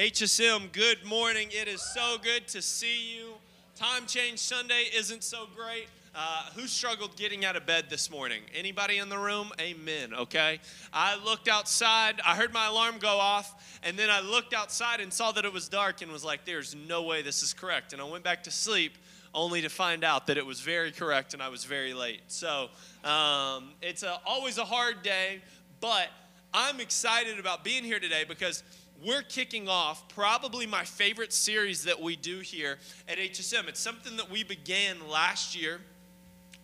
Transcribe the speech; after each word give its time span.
HSM, 0.00 0.72
good 0.72 1.04
morning. 1.04 1.48
It 1.50 1.68
is 1.68 1.82
so 1.82 2.16
good 2.22 2.48
to 2.48 2.62
see 2.62 3.18
you. 3.18 3.34
Time 3.76 4.06
change 4.06 4.38
Sunday 4.38 4.84
isn't 4.96 5.22
so 5.22 5.46
great. 5.54 5.88
Uh, 6.14 6.44
who 6.54 6.66
struggled 6.66 7.14
getting 7.18 7.44
out 7.44 7.54
of 7.54 7.66
bed 7.66 7.90
this 7.90 8.10
morning? 8.10 8.40
Anybody 8.54 8.96
in 8.96 9.10
the 9.10 9.18
room? 9.18 9.52
Amen. 9.60 10.14
Okay. 10.14 10.58
I 10.90 11.22
looked 11.22 11.48
outside. 11.48 12.18
I 12.24 12.34
heard 12.34 12.50
my 12.54 12.68
alarm 12.68 12.94
go 12.98 13.18
off, 13.18 13.78
and 13.82 13.98
then 13.98 14.08
I 14.08 14.20
looked 14.20 14.54
outside 14.54 15.00
and 15.00 15.12
saw 15.12 15.32
that 15.32 15.44
it 15.44 15.52
was 15.52 15.68
dark, 15.68 16.00
and 16.00 16.10
was 16.10 16.24
like, 16.24 16.46
"There's 16.46 16.74
no 16.74 17.02
way 17.02 17.20
this 17.20 17.42
is 17.42 17.52
correct." 17.52 17.92
And 17.92 18.00
I 18.00 18.06
went 18.06 18.24
back 18.24 18.44
to 18.44 18.50
sleep, 18.50 18.96
only 19.34 19.60
to 19.60 19.68
find 19.68 20.02
out 20.02 20.28
that 20.28 20.38
it 20.38 20.46
was 20.46 20.60
very 20.60 20.92
correct, 20.92 21.34
and 21.34 21.42
I 21.42 21.50
was 21.50 21.64
very 21.64 21.92
late. 21.92 22.22
So 22.28 22.70
um, 23.04 23.72
it's 23.82 24.02
a, 24.02 24.18
always 24.24 24.56
a 24.56 24.64
hard 24.64 25.02
day, 25.02 25.42
but 25.82 26.08
I'm 26.54 26.80
excited 26.80 27.38
about 27.38 27.64
being 27.64 27.84
here 27.84 28.00
today 28.00 28.24
because 28.26 28.62
we're 29.04 29.22
kicking 29.22 29.68
off 29.68 30.08
probably 30.08 30.66
my 30.66 30.84
favorite 30.84 31.32
series 31.32 31.84
that 31.84 32.00
we 32.00 32.16
do 32.16 32.40
here 32.40 32.78
at 33.08 33.18
HSM. 33.18 33.68
It's 33.68 33.80
something 33.80 34.16
that 34.16 34.30
we 34.30 34.44
began 34.44 34.96
last 35.08 35.60
year 35.60 35.80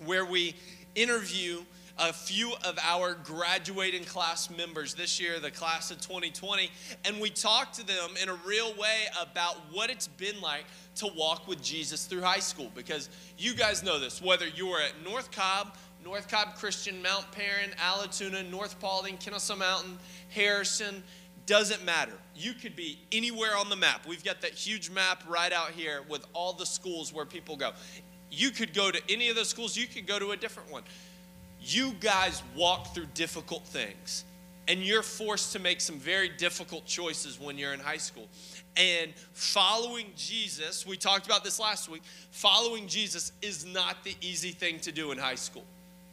where 0.04 0.24
we 0.24 0.54
interview 0.95 1.62
a 1.98 2.12
few 2.12 2.52
of 2.64 2.78
our 2.82 3.14
graduating 3.14 4.04
class 4.04 4.50
members 4.50 4.95
this 4.95 5.18
year, 5.18 5.40
the 5.40 5.50
class 5.50 5.90
of 5.90 5.98
2020, 6.00 6.70
and 7.06 7.18
we 7.18 7.30
talk 7.30 7.72
to 7.72 7.86
them 7.86 8.10
in 8.22 8.28
a 8.28 8.34
real 8.46 8.74
way 8.74 9.04
about 9.18 9.56
what 9.73 9.88
it's 9.88 10.06
been 10.06 10.38
like 10.42 10.64
to 10.96 11.09
walk 11.16 11.48
with 11.48 11.62
Jesus 11.62 12.04
through 12.04 12.20
high 12.20 12.38
school. 12.38 12.70
Because 12.74 13.09
you 13.38 13.54
guys 13.54 13.82
know 13.82 13.98
this, 13.98 14.20
whether 14.20 14.46
you 14.46 14.68
are 14.68 14.82
at 14.82 14.92
North 15.02 15.30
Cobb, 15.30 15.74
North 16.04 16.28
Cobb 16.28 16.54
Christian, 16.56 17.00
Mount 17.02 17.32
Paran, 17.32 17.70
Allatoona, 17.78 18.48
North 18.50 18.78
Paulding, 18.78 19.16
Kennesaw 19.16 19.56
Mountain, 19.56 19.98
Harrison, 20.28 21.02
doesn't 21.46 21.84
matter. 21.84 22.12
You 22.34 22.52
could 22.52 22.77
be 22.77 22.98
anywhere 23.12 23.56
on 23.56 23.70
the 23.70 23.77
map. 23.77 24.06
We've 24.06 24.24
got 24.24 24.41
that 24.42 24.52
huge 24.52 24.91
map 24.91 25.23
right 25.28 25.52
out 25.52 25.70
here 25.70 26.02
with 26.09 26.27
all 26.32 26.52
the 26.52 26.66
schools 26.66 27.12
where 27.12 27.24
people 27.24 27.57
go. 27.57 27.73
You 28.30 28.51
could 28.51 28.74
go 28.74 28.90
to 28.90 29.01
any 29.09 29.29
of 29.29 29.37
those 29.37 29.48
schools, 29.48 29.76
you 29.76 29.87
could 29.87 30.07
go 30.07 30.18
to 30.18 30.32
a 30.32 30.37
different 30.37 30.70
one. 30.70 30.82
You 31.60 31.93
guys 32.01 32.43
walk 32.54 32.95
through 32.95 33.07
difficult 33.15 33.65
things, 33.65 34.24
and 34.68 34.80
you're 34.80 35.02
forced 35.02 35.52
to 35.52 35.59
make 35.59 35.80
some 35.80 35.98
very 35.98 36.29
difficult 36.29 36.85
choices 36.87 37.40
when 37.40 37.57
you're 37.57 37.73
in 37.73 37.80
high 37.80 37.96
school. 37.96 38.29
And 38.76 39.13
following 39.32 40.07
Jesus, 40.16 40.87
we 40.87 40.96
talked 40.96 41.26
about 41.26 41.45
this 41.45 41.59
last 41.59 41.88
week, 41.88 42.02
following 42.30 42.87
Jesus 42.87 43.32
is 43.40 43.65
not 43.65 44.04
the 44.04 44.15
easy 44.20 44.51
thing 44.51 44.79
to 44.80 44.92
do 44.92 45.13
in 45.13 45.18
high 45.18 45.37
school. 45.37 45.65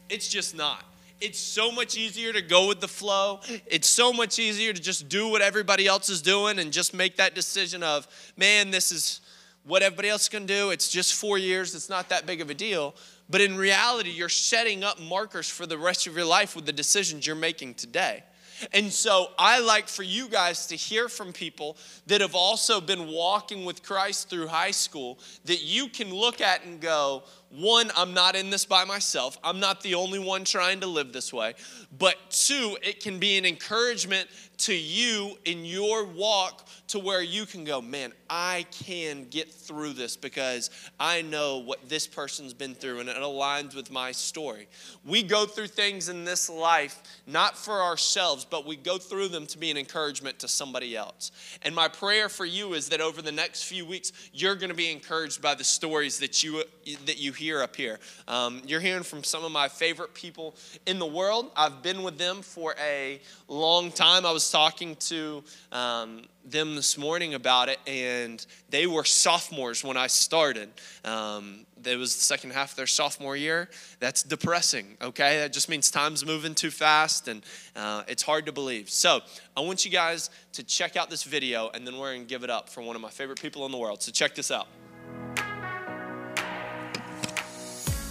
It's 0.09 0.29
just 0.29 0.55
not. 0.55 0.85
It's 1.23 1.39
so 1.39 1.71
much 1.71 1.95
easier 1.97 2.33
to 2.33 2.41
go 2.41 2.67
with 2.67 2.81
the 2.81 2.87
flow. 2.89 3.39
It's 3.65 3.87
so 3.87 4.11
much 4.11 4.39
easier 4.39 4.73
to 4.73 4.81
just 4.81 5.07
do 5.07 5.29
what 5.29 5.41
everybody 5.41 5.87
else 5.87 6.09
is 6.09 6.21
doing 6.21 6.59
and 6.59 6.73
just 6.73 6.93
make 6.93 7.15
that 7.15 7.33
decision 7.33 7.81
of, 7.81 8.05
man, 8.35 8.71
this 8.71 8.91
is 8.91 9.21
what 9.63 9.81
everybody 9.81 10.09
else 10.09 10.27
can 10.27 10.45
do. 10.45 10.71
It's 10.71 10.89
just 10.89 11.13
four 11.13 11.37
years, 11.37 11.75
it's 11.75 11.87
not 11.87 12.09
that 12.09 12.25
big 12.25 12.41
of 12.41 12.49
a 12.49 12.53
deal. 12.53 12.93
But 13.29 13.39
in 13.39 13.55
reality, 13.55 14.09
you're 14.09 14.27
setting 14.27 14.83
up 14.83 14.99
markers 14.99 15.47
for 15.47 15.65
the 15.65 15.77
rest 15.77 16.07
of 16.07 16.15
your 16.17 16.25
life 16.25 16.57
with 16.57 16.65
the 16.65 16.73
decisions 16.73 17.25
you're 17.25 17.37
making 17.37 17.75
today. 17.75 18.23
And 18.71 18.91
so 18.91 19.27
I 19.37 19.59
like 19.59 19.87
for 19.87 20.03
you 20.03 20.27
guys 20.27 20.67
to 20.67 20.75
hear 20.75 21.09
from 21.09 21.33
people 21.33 21.77
that 22.07 22.21
have 22.21 22.35
also 22.35 22.79
been 22.79 23.07
walking 23.07 23.65
with 23.65 23.81
Christ 23.83 24.29
through 24.29 24.47
high 24.47 24.71
school 24.71 25.19
that 25.45 25.63
you 25.63 25.87
can 25.87 26.13
look 26.13 26.41
at 26.41 26.63
and 26.65 26.79
go, 26.79 27.23
one, 27.55 27.91
I'm 27.95 28.13
not 28.13 28.35
in 28.35 28.49
this 28.49 28.65
by 28.65 28.83
myself. 28.83 29.37
I'm 29.43 29.59
not 29.59 29.81
the 29.81 29.95
only 29.95 30.19
one 30.19 30.43
trying 30.43 30.79
to 30.79 30.87
live 30.87 31.13
this 31.13 31.31
way. 31.31 31.53
But 31.97 32.15
two, 32.31 32.77
it 32.81 32.99
can 32.99 33.19
be 33.19 33.37
an 33.37 33.45
encouragement 33.45 34.27
to 34.59 34.73
you 34.73 35.37
in 35.45 35.65
your 35.65 36.05
walk 36.05 36.67
to 36.87 36.99
where 36.99 37.21
you 37.21 37.45
can 37.45 37.63
go, 37.63 37.81
man, 37.81 38.13
I 38.29 38.65
can 38.71 39.25
get 39.29 39.51
through 39.51 39.93
this 39.93 40.15
because 40.15 40.69
I 40.99 41.21
know 41.21 41.57
what 41.57 41.89
this 41.89 42.07
person's 42.07 42.53
been 42.53 42.75
through 42.75 42.99
and 42.99 43.09
it 43.09 43.17
aligns 43.17 43.75
with 43.75 43.91
my 43.91 44.11
story. 44.11 44.67
We 45.05 45.23
go 45.23 45.45
through 45.45 45.67
things 45.67 46.09
in 46.09 46.23
this 46.23 46.49
life 46.49 47.01
not 47.27 47.57
for 47.57 47.81
ourselves, 47.81 48.45
but 48.45 48.65
we 48.65 48.75
go 48.75 48.97
through 48.97 49.29
them 49.29 49.47
to 49.47 49.57
be 49.57 49.69
an 49.71 49.77
encouragement 49.77 50.39
to 50.39 50.47
somebody 50.47 50.95
else. 50.95 51.31
And 51.63 51.75
my 51.75 51.87
prayer 51.87 52.29
for 52.29 52.45
you 52.45 52.73
is 52.73 52.89
that 52.89 53.01
over 53.01 53.21
the 53.21 53.31
next 53.31 53.63
few 53.63 53.85
weeks, 53.85 54.11
you're 54.33 54.55
going 54.55 54.69
to 54.69 54.75
be 54.75 54.91
encouraged 54.91 55.41
by 55.41 55.55
the 55.55 55.63
stories 55.63 56.19
that 56.19 56.43
you 56.43 56.63
that 57.05 57.17
you 57.17 57.31
hear 57.31 57.42
up 57.51 57.75
here. 57.75 57.99
Um, 58.27 58.61
you're 58.65 58.79
hearing 58.79 59.03
from 59.03 59.23
some 59.23 59.43
of 59.43 59.51
my 59.51 59.67
favorite 59.67 60.13
people 60.13 60.55
in 60.85 60.99
the 60.99 61.05
world. 61.05 61.51
I've 61.55 61.81
been 61.81 62.03
with 62.03 62.17
them 62.17 62.41
for 62.41 62.75
a 62.79 63.19
long 63.47 63.91
time. 63.91 64.25
I 64.25 64.31
was 64.31 64.49
talking 64.49 64.95
to 64.95 65.43
um, 65.71 66.23
them 66.45 66.75
this 66.75 66.97
morning 66.97 67.33
about 67.33 67.69
it, 67.69 67.79
and 67.87 68.45
they 68.69 68.87
were 68.87 69.03
sophomores 69.03 69.83
when 69.83 69.97
I 69.97 70.07
started. 70.07 70.69
Um, 71.03 71.65
it 71.85 71.97
was 71.97 72.15
the 72.15 72.21
second 72.21 72.51
half 72.51 72.71
of 72.71 72.77
their 72.77 72.87
sophomore 72.87 73.35
year. 73.35 73.69
That's 73.99 74.23
depressing, 74.23 74.97
okay? 75.01 75.39
That 75.39 75.53
just 75.53 75.69
means 75.69 75.91
time's 75.91 76.25
moving 76.25 76.55
too 76.55 76.71
fast 76.71 77.27
and 77.27 77.43
uh, 77.75 78.03
it's 78.07 78.23
hard 78.23 78.45
to 78.45 78.51
believe. 78.51 78.89
So, 78.89 79.21
I 79.55 79.61
want 79.61 79.85
you 79.85 79.91
guys 79.91 80.29
to 80.53 80.63
check 80.63 80.95
out 80.95 81.09
this 81.09 81.23
video 81.23 81.69
and 81.73 81.85
then 81.85 81.97
we're 81.97 82.13
gonna 82.13 82.25
give 82.25 82.43
it 82.43 82.49
up 82.49 82.69
for 82.69 82.81
one 82.81 82.95
of 82.95 83.01
my 83.01 83.09
favorite 83.09 83.41
people 83.41 83.65
in 83.65 83.71
the 83.71 83.77
world. 83.77 84.01
So, 84.01 84.11
check 84.11 84.35
this 84.35 84.51
out. 84.51 84.67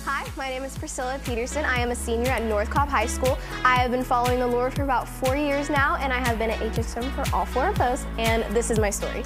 Hi, 0.05 0.29
my 0.37 0.49
name 0.49 0.65
is 0.65 0.77
Priscilla 0.77 1.21
Peterson. 1.25 1.65
I 1.65 1.79
am 1.79 1.93
a 1.93 1.95
senior 1.95 2.27
at 2.27 2.43
North 2.43 2.69
Cobb 2.69 2.89
High 2.89 3.07
School. 3.07 3.39
I 3.65 3.77
have 3.77 3.93
been 3.93 4.03
following 4.03 4.41
the 4.41 4.47
Lord 4.47 4.75
for 4.75 4.83
about 4.83 5.09
four 5.09 5.37
years 5.37 5.71
now, 5.71 5.95
and 6.01 6.13
I 6.13 6.19
have 6.19 6.41
been 6.41 6.51
at 6.51 6.59
HSM 6.59 7.09
for 7.13 7.25
all 7.33 7.47
four 7.47 7.69
of 7.69 7.79
those, 7.79 8.05
and 8.19 8.43
this 8.53 8.73
is 8.73 8.81
my 8.81 8.91
story. 8.91 9.23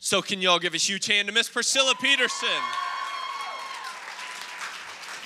So, 0.00 0.20
can 0.20 0.42
y'all 0.42 0.58
give 0.58 0.74
a 0.74 0.78
huge 0.78 1.06
hand 1.06 1.28
to 1.28 1.34
Miss 1.34 1.48
Priscilla 1.48 1.94
Peterson? 2.00 2.48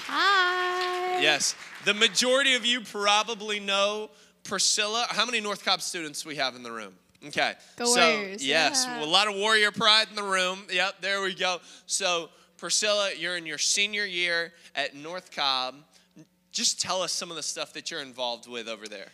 Hi. 0.07 1.23
Yes, 1.23 1.55
the 1.87 1.95
majority 1.95 2.57
of 2.57 2.67
you 2.67 2.83
probably 2.83 3.59
know 3.59 4.11
Priscilla. 4.43 5.07
How 5.09 5.25
many 5.25 5.41
North 5.41 5.65
Cobb 5.65 5.81
students 5.81 6.27
we 6.27 6.37
have 6.37 6.55
in 6.57 6.63
the 6.63 6.71
room? 6.71 6.93
Okay. 7.29 7.55
Go 7.77 7.87
so, 7.87 8.01
Warriors, 8.01 8.47
Yes, 8.47 8.85
yeah. 8.87 9.05
a 9.05 9.07
lot 9.07 9.29
of 9.29 9.35
warrior 9.35 9.71
pride 9.71 10.09
in 10.11 10.17
the 10.17 10.23
room. 10.23 10.61
Yep, 10.71 11.01
there 11.01 11.23
we 11.23 11.35
go. 11.35 11.61
So, 11.87 12.29
Priscilla, 12.57 13.11
you're 13.19 13.37
in 13.37 13.47
your 13.47 13.59
senior 13.59 14.05
year 14.05 14.53
at 14.75 14.95
North 14.95 15.31
Cobb. 15.34 15.77
Just 16.53 16.81
tell 16.81 17.03
us 17.03 17.13
some 17.13 17.31
of 17.31 17.37
the 17.37 17.43
stuff 17.43 17.73
that 17.73 17.91
you're 17.91 18.01
involved 18.03 18.49
with 18.49 18.69
over 18.69 18.87
there. 18.87 19.09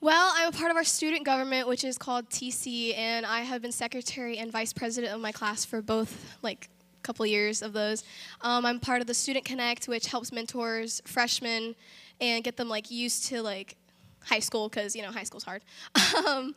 Well, 0.00 0.32
I'm 0.34 0.48
a 0.48 0.52
part 0.52 0.70
of 0.70 0.76
our 0.76 0.84
student 0.84 1.24
government, 1.24 1.68
which 1.68 1.84
is 1.84 1.96
called 1.96 2.28
TC, 2.28 2.96
and 2.96 3.24
I 3.24 3.42
have 3.42 3.62
been 3.62 3.70
secretary 3.70 4.38
and 4.38 4.50
vice 4.50 4.72
president 4.72 5.14
of 5.14 5.20
my 5.20 5.30
class 5.30 5.64
for 5.64 5.80
both, 5.80 6.36
like, 6.42 6.68
a 6.98 7.02
couple 7.02 7.24
years 7.24 7.62
of 7.62 7.72
those. 7.72 8.02
Um, 8.40 8.66
I'm 8.66 8.80
part 8.80 9.00
of 9.00 9.06
the 9.06 9.14
Student 9.14 9.44
Connect, 9.44 9.86
which 9.86 10.06
helps 10.06 10.32
mentors 10.32 11.00
freshmen 11.04 11.76
and 12.20 12.42
get 12.42 12.56
them 12.56 12.68
like 12.68 12.90
used 12.90 13.26
to 13.26 13.42
like 13.42 13.76
high 14.24 14.38
school 14.38 14.68
because 14.68 14.94
you 14.94 15.02
know 15.02 15.10
high 15.10 15.24
school's 15.24 15.44
hard. 15.44 15.62
um, 16.28 16.54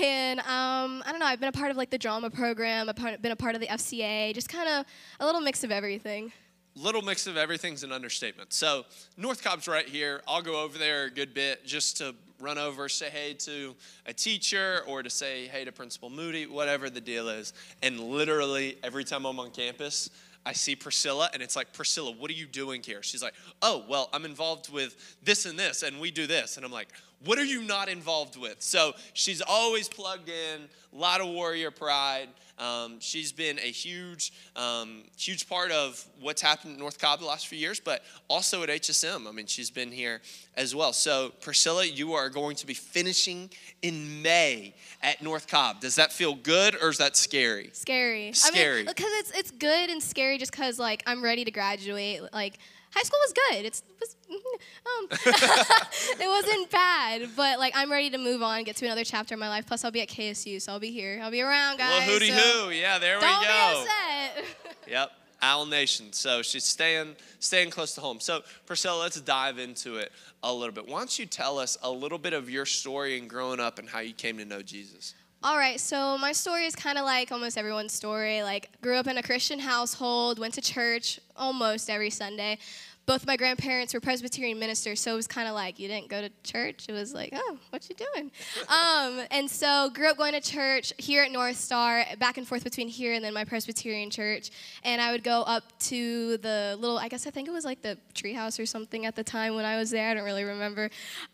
and 0.00 0.40
um, 0.40 1.02
I 1.06 1.10
don't 1.10 1.18
know. 1.18 1.26
I've 1.26 1.40
been 1.40 1.48
a 1.48 1.52
part 1.52 1.70
of 1.70 1.76
like 1.76 1.90
the 1.90 1.98
drama 1.98 2.30
program. 2.30 2.88
I've 2.88 3.22
been 3.22 3.32
a 3.32 3.36
part 3.36 3.54
of 3.54 3.60
the 3.60 3.66
FCA. 3.68 4.34
Just 4.34 4.48
kind 4.48 4.68
of 4.68 4.86
a 5.20 5.26
little 5.26 5.40
mix 5.40 5.64
of 5.64 5.70
everything. 5.70 6.32
little 6.74 7.02
mix 7.02 7.26
of 7.26 7.36
everything's 7.36 7.82
an 7.82 7.92
understatement. 7.92 8.52
So 8.52 8.84
North 9.16 9.42
Cobb's 9.42 9.68
right 9.68 9.88
here. 9.88 10.22
I'll 10.26 10.42
go 10.42 10.62
over 10.62 10.78
there 10.78 11.04
a 11.04 11.10
good 11.10 11.34
bit 11.34 11.64
just 11.64 11.96
to 11.98 12.14
run 12.40 12.58
over, 12.58 12.88
say 12.88 13.08
hey 13.08 13.34
to 13.34 13.74
a 14.06 14.12
teacher 14.12 14.82
or 14.86 15.02
to 15.02 15.10
say 15.10 15.46
hey 15.46 15.64
to 15.64 15.72
Principal 15.72 16.10
Moody, 16.10 16.46
whatever 16.46 16.90
the 16.90 17.00
deal 17.00 17.28
is. 17.28 17.52
And 17.82 18.00
literally 18.00 18.78
every 18.82 19.04
time 19.04 19.24
I'm 19.26 19.38
on 19.38 19.50
campus, 19.50 20.10
I 20.44 20.52
see 20.52 20.74
Priscilla 20.74 21.30
and 21.32 21.40
it's 21.40 21.54
like, 21.54 21.72
Priscilla, 21.72 22.10
what 22.10 22.28
are 22.30 22.34
you 22.34 22.46
doing 22.46 22.82
here? 22.82 23.00
She's 23.02 23.22
like, 23.22 23.34
oh, 23.62 23.84
well, 23.88 24.08
I'm 24.12 24.24
involved 24.24 24.72
with 24.72 25.16
this 25.22 25.46
and 25.46 25.56
this 25.56 25.84
and 25.84 26.00
we 26.00 26.10
do 26.10 26.26
this. 26.26 26.56
And 26.56 26.66
I'm 26.66 26.72
like, 26.72 26.88
what 27.24 27.38
are 27.38 27.44
you 27.44 27.62
not 27.62 27.88
involved 27.88 28.36
with? 28.36 28.56
So 28.60 28.92
she's 29.12 29.40
always 29.40 29.88
plugged 29.88 30.28
in, 30.28 30.62
a 30.92 30.96
lot 30.98 31.20
of 31.20 31.28
warrior 31.28 31.70
pride. 31.70 32.28
Um, 32.58 33.00
she's 33.00 33.32
been 33.32 33.58
a 33.58 33.70
huge, 33.70 34.32
um, 34.56 35.04
huge 35.16 35.48
part 35.48 35.72
of 35.72 36.04
what's 36.20 36.42
happened 36.42 36.74
at 36.74 36.78
North 36.78 36.98
Cobb 36.98 37.20
the 37.20 37.26
last 37.26 37.48
few 37.48 37.58
years, 37.58 37.80
but 37.80 38.04
also 38.28 38.62
at 38.62 38.68
HSM. 38.68 39.26
I 39.26 39.32
mean, 39.32 39.46
she's 39.46 39.70
been 39.70 39.90
here 39.90 40.20
as 40.56 40.74
well. 40.74 40.92
So, 40.92 41.32
Priscilla, 41.40 41.84
you 41.84 42.12
are 42.12 42.28
going 42.28 42.56
to 42.56 42.66
be 42.66 42.74
finishing 42.74 43.50
in 43.80 44.22
May 44.22 44.74
at 45.02 45.22
North 45.22 45.48
Cobb. 45.48 45.80
Does 45.80 45.96
that 45.96 46.12
feel 46.12 46.34
good 46.34 46.76
or 46.80 46.90
is 46.90 46.98
that 46.98 47.16
scary? 47.16 47.70
Scary. 47.72 48.32
Scary. 48.32 48.72
I 48.72 48.76
mean, 48.76 48.86
because 48.86 49.12
it's 49.14 49.30
it's 49.32 49.50
good 49.50 49.90
and 49.90 50.02
scary 50.02 50.38
just 50.38 50.52
because 50.52 50.78
like 50.78 51.02
I'm 51.06 51.22
ready 51.22 51.44
to 51.44 51.50
graduate. 51.50 52.22
Like 52.32 52.58
high 52.94 53.02
school 53.02 53.18
was 53.26 53.32
good. 53.32 53.64
It's 53.64 53.82
it 53.88 53.96
was 54.00 54.16
um, 54.30 55.08
it 56.20 56.28
wasn't 56.28 56.70
bad, 56.70 57.28
but 57.36 57.58
like 57.58 57.72
I'm 57.76 57.90
ready 57.90 58.10
to 58.10 58.18
move 58.18 58.42
on, 58.42 58.64
get 58.64 58.76
to 58.76 58.86
another 58.86 59.04
chapter 59.04 59.34
in 59.34 59.40
my 59.40 59.48
life. 59.48 59.66
Plus, 59.66 59.84
I'll 59.84 59.90
be 59.90 60.00
at 60.02 60.08
KSU, 60.08 60.60
so 60.60 60.72
I'll 60.72 60.80
be 60.80 60.90
here. 60.90 61.20
I'll 61.22 61.30
be 61.30 61.40
around, 61.42 61.78
guys. 61.78 62.06
Little 62.06 62.14
hooty 62.14 62.30
so 62.30 62.66
hoo. 62.66 62.70
Yeah, 62.70 62.98
there 62.98 63.16
we 63.16 63.22
Don't 63.22 63.42
go. 63.42 63.48
be 63.48 63.80
upset. 63.80 64.44
Yep. 64.88 65.10
Owl 65.42 65.66
Nation. 65.66 66.12
So 66.12 66.42
she's 66.42 66.64
staying 66.64 67.16
staying 67.38 67.70
close 67.70 67.94
to 67.94 68.00
home. 68.00 68.20
So 68.20 68.42
Priscilla, 68.66 69.00
let's 69.00 69.20
dive 69.20 69.58
into 69.58 69.96
it 69.96 70.12
a 70.42 70.52
little 70.52 70.72
bit. 70.72 70.88
Why 70.88 70.98
don't 70.98 71.18
you 71.18 71.26
tell 71.26 71.58
us 71.58 71.78
a 71.82 71.90
little 71.90 72.18
bit 72.18 72.32
of 72.32 72.50
your 72.50 72.66
story 72.66 73.18
and 73.18 73.28
growing 73.28 73.60
up 73.60 73.78
and 73.78 73.88
how 73.88 74.00
you 74.00 74.12
came 74.12 74.38
to 74.38 74.44
know 74.44 74.62
Jesus? 74.62 75.14
All 75.44 75.56
right, 75.56 75.80
so 75.80 76.16
my 76.18 76.30
story 76.30 76.66
is 76.66 76.76
kind 76.76 76.96
of 76.96 77.04
like 77.04 77.32
almost 77.32 77.58
everyone's 77.58 77.92
story. 77.92 78.44
Like, 78.44 78.70
grew 78.80 78.94
up 78.94 79.08
in 79.08 79.18
a 79.18 79.22
Christian 79.24 79.58
household, 79.58 80.38
went 80.38 80.54
to 80.54 80.60
church 80.60 81.18
almost 81.36 81.90
every 81.90 82.10
Sunday, 82.10 82.58
both 83.04 83.26
my 83.26 83.36
grandparents 83.36 83.94
were 83.94 84.00
Presbyterian 84.00 84.58
ministers, 84.58 85.00
so 85.00 85.12
it 85.12 85.16
was 85.16 85.26
kind 85.26 85.48
of 85.48 85.54
like 85.54 85.78
you 85.78 85.88
didn't 85.88 86.08
go 86.08 86.20
to 86.20 86.30
church. 86.44 86.86
It 86.88 86.92
was 86.92 87.12
like, 87.12 87.30
oh, 87.34 87.58
what 87.70 87.88
you 87.88 87.96
doing? 87.96 88.30
um, 88.68 89.26
and 89.30 89.50
so 89.50 89.90
grew 89.92 90.10
up 90.10 90.16
going 90.16 90.32
to 90.34 90.40
church 90.40 90.92
here 90.98 91.24
at 91.24 91.32
North 91.32 91.56
Star, 91.56 92.04
back 92.18 92.38
and 92.38 92.46
forth 92.46 92.62
between 92.62 92.88
here 92.88 93.12
and 93.12 93.24
then 93.24 93.34
my 93.34 93.44
Presbyterian 93.44 94.08
church. 94.08 94.50
And 94.84 95.00
I 95.00 95.10
would 95.10 95.24
go 95.24 95.42
up 95.42 95.64
to 95.80 96.36
the 96.38 96.76
little, 96.78 96.98
I 96.98 97.08
guess 97.08 97.26
I 97.26 97.30
think 97.30 97.48
it 97.48 97.50
was 97.50 97.64
like 97.64 97.82
the 97.82 97.98
treehouse 98.14 98.60
or 98.60 98.66
something 98.66 99.04
at 99.04 99.16
the 99.16 99.24
time 99.24 99.54
when 99.54 99.64
I 99.64 99.76
was 99.76 99.90
there. 99.90 100.10
I 100.10 100.14
don't 100.14 100.24
really 100.24 100.44
remember. 100.44 100.84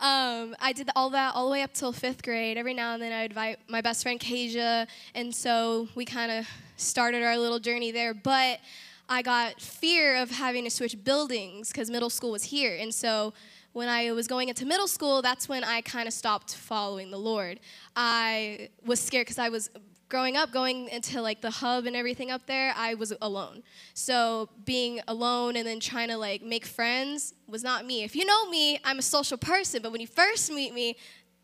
Um, 0.01 0.57
I 0.61 0.73
did 0.75 0.89
all 0.97 1.11
that 1.11 1.35
all 1.35 1.47
the 1.47 1.53
way 1.53 1.63
up 1.63 1.75
till 1.75 1.93
fifth 1.93 2.23
grade. 2.23 2.57
Every 2.57 2.75
now 2.75 2.95
and 2.95 3.03
then 3.03 3.13
I 3.13 3.23
would 3.23 3.33
invite 3.33 3.59
my 3.69 3.81
best 3.81 4.03
friend 4.03 4.19
Kasia, 4.19 4.87
and 5.15 5.35
so 5.35 5.89
we 5.95 6.05
kind 6.05 6.33
of 6.33 6.49
started 6.77 7.23
our 7.23 7.37
little 7.37 7.59
journey 7.59 7.91
there. 7.91 8.15
But 8.15 8.61
I 9.09 9.23
got 9.23 9.61
fear 9.61 10.17
of 10.17 10.31
having 10.31 10.65
to 10.65 10.71
switch 10.71 11.03
buildings 11.03 11.69
because 11.69 11.91
middle 11.91 12.11
school 12.11 12.31
was 12.31 12.45
here. 12.45 12.77
And 12.77 12.93
so 12.93 13.33
when 13.73 13.89
I 13.89 14.13
was 14.13 14.27
going 14.27 14.49
into 14.49 14.67
middle 14.67 14.89
school, 14.89 15.23
that's 15.23 15.49
when 15.49 15.65
I 15.65 15.81
kind 15.81 16.07
of 16.07 16.13
stopped 16.13 16.55
following 16.55 17.11
the 17.11 17.19
Lord. 17.19 17.61
I 17.97 18.69
was 18.85 19.01
scared 19.01 19.27
because 19.27 19.39
I 19.39 19.49
was 19.49 19.71
growing 20.09 20.37
up, 20.37 20.51
going 20.51 20.89
into 20.89 21.21
like 21.21 21.41
the 21.41 21.51
hub 21.51 21.87
and 21.87 21.95
everything 21.95 22.31
up 22.31 22.47
there, 22.47 22.73
I 22.77 22.95
was 22.95 23.13
alone. 23.21 23.63
So 23.95 24.49
being 24.65 25.01
alone 25.07 25.57
and 25.57 25.67
then 25.67 25.81
trying 25.81 26.09
to 26.09 26.17
like 26.17 26.43
make 26.43 26.65
friends 26.65 27.35
was 27.47 27.63
not 27.63 27.85
me. 27.85 28.05
If 28.05 28.17
you 28.17 28.25
know 28.25 28.49
me, 28.49 28.81
I'm 28.85 28.99
a 28.99 29.03
social 29.03 29.37
person, 29.37 29.83
but 29.83 29.93
when 29.93 30.01
you 30.01 30.07
first 30.07 30.51
meet 30.51 30.73
me, 30.73 30.97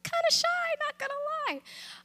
kind 0.03 0.23
of 0.29 0.35
shy, 0.35 0.49
not 0.87 0.99
gonna 0.99 1.13
lie. 1.49 1.61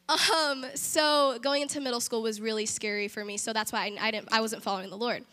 Um, 0.10 0.66
so 0.76 1.38
going 1.42 1.62
into 1.62 1.80
middle 1.80 2.00
school 2.00 2.22
was 2.22 2.42
really 2.42 2.66
scary 2.66 3.08
for 3.08 3.24
me. 3.24 3.38
So 3.38 3.54
that's 3.54 3.72
why 3.72 3.86
I, 3.86 4.08
I, 4.08 4.12
didn't, 4.12 4.30
I 4.32 4.42
wasn't 4.42 4.64
following 4.64 4.90
the 4.90 4.98
Lord. 4.98 5.24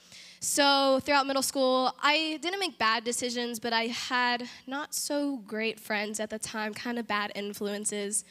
So 0.40 1.00
throughout 1.02 1.26
middle 1.26 1.42
school, 1.42 1.94
I 2.02 2.38
didn't 2.42 2.60
make 2.60 2.78
bad 2.78 3.04
decisions, 3.04 3.58
but 3.58 3.72
I 3.72 3.84
had 3.84 4.48
not 4.66 4.94
so 4.94 5.38
great 5.46 5.80
friends 5.80 6.20
at 6.20 6.30
the 6.30 6.38
time, 6.38 6.74
kind 6.74 6.98
of 6.98 7.06
bad 7.08 7.32
influences. 7.34 8.24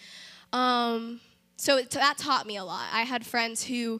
Um, 0.53 1.19
so 1.57 1.77
it, 1.77 1.89
that 1.91 2.17
taught 2.17 2.45
me 2.45 2.57
a 2.57 2.63
lot. 2.63 2.87
I 2.93 3.03
had 3.03 3.25
friends 3.25 3.63
who 3.63 3.99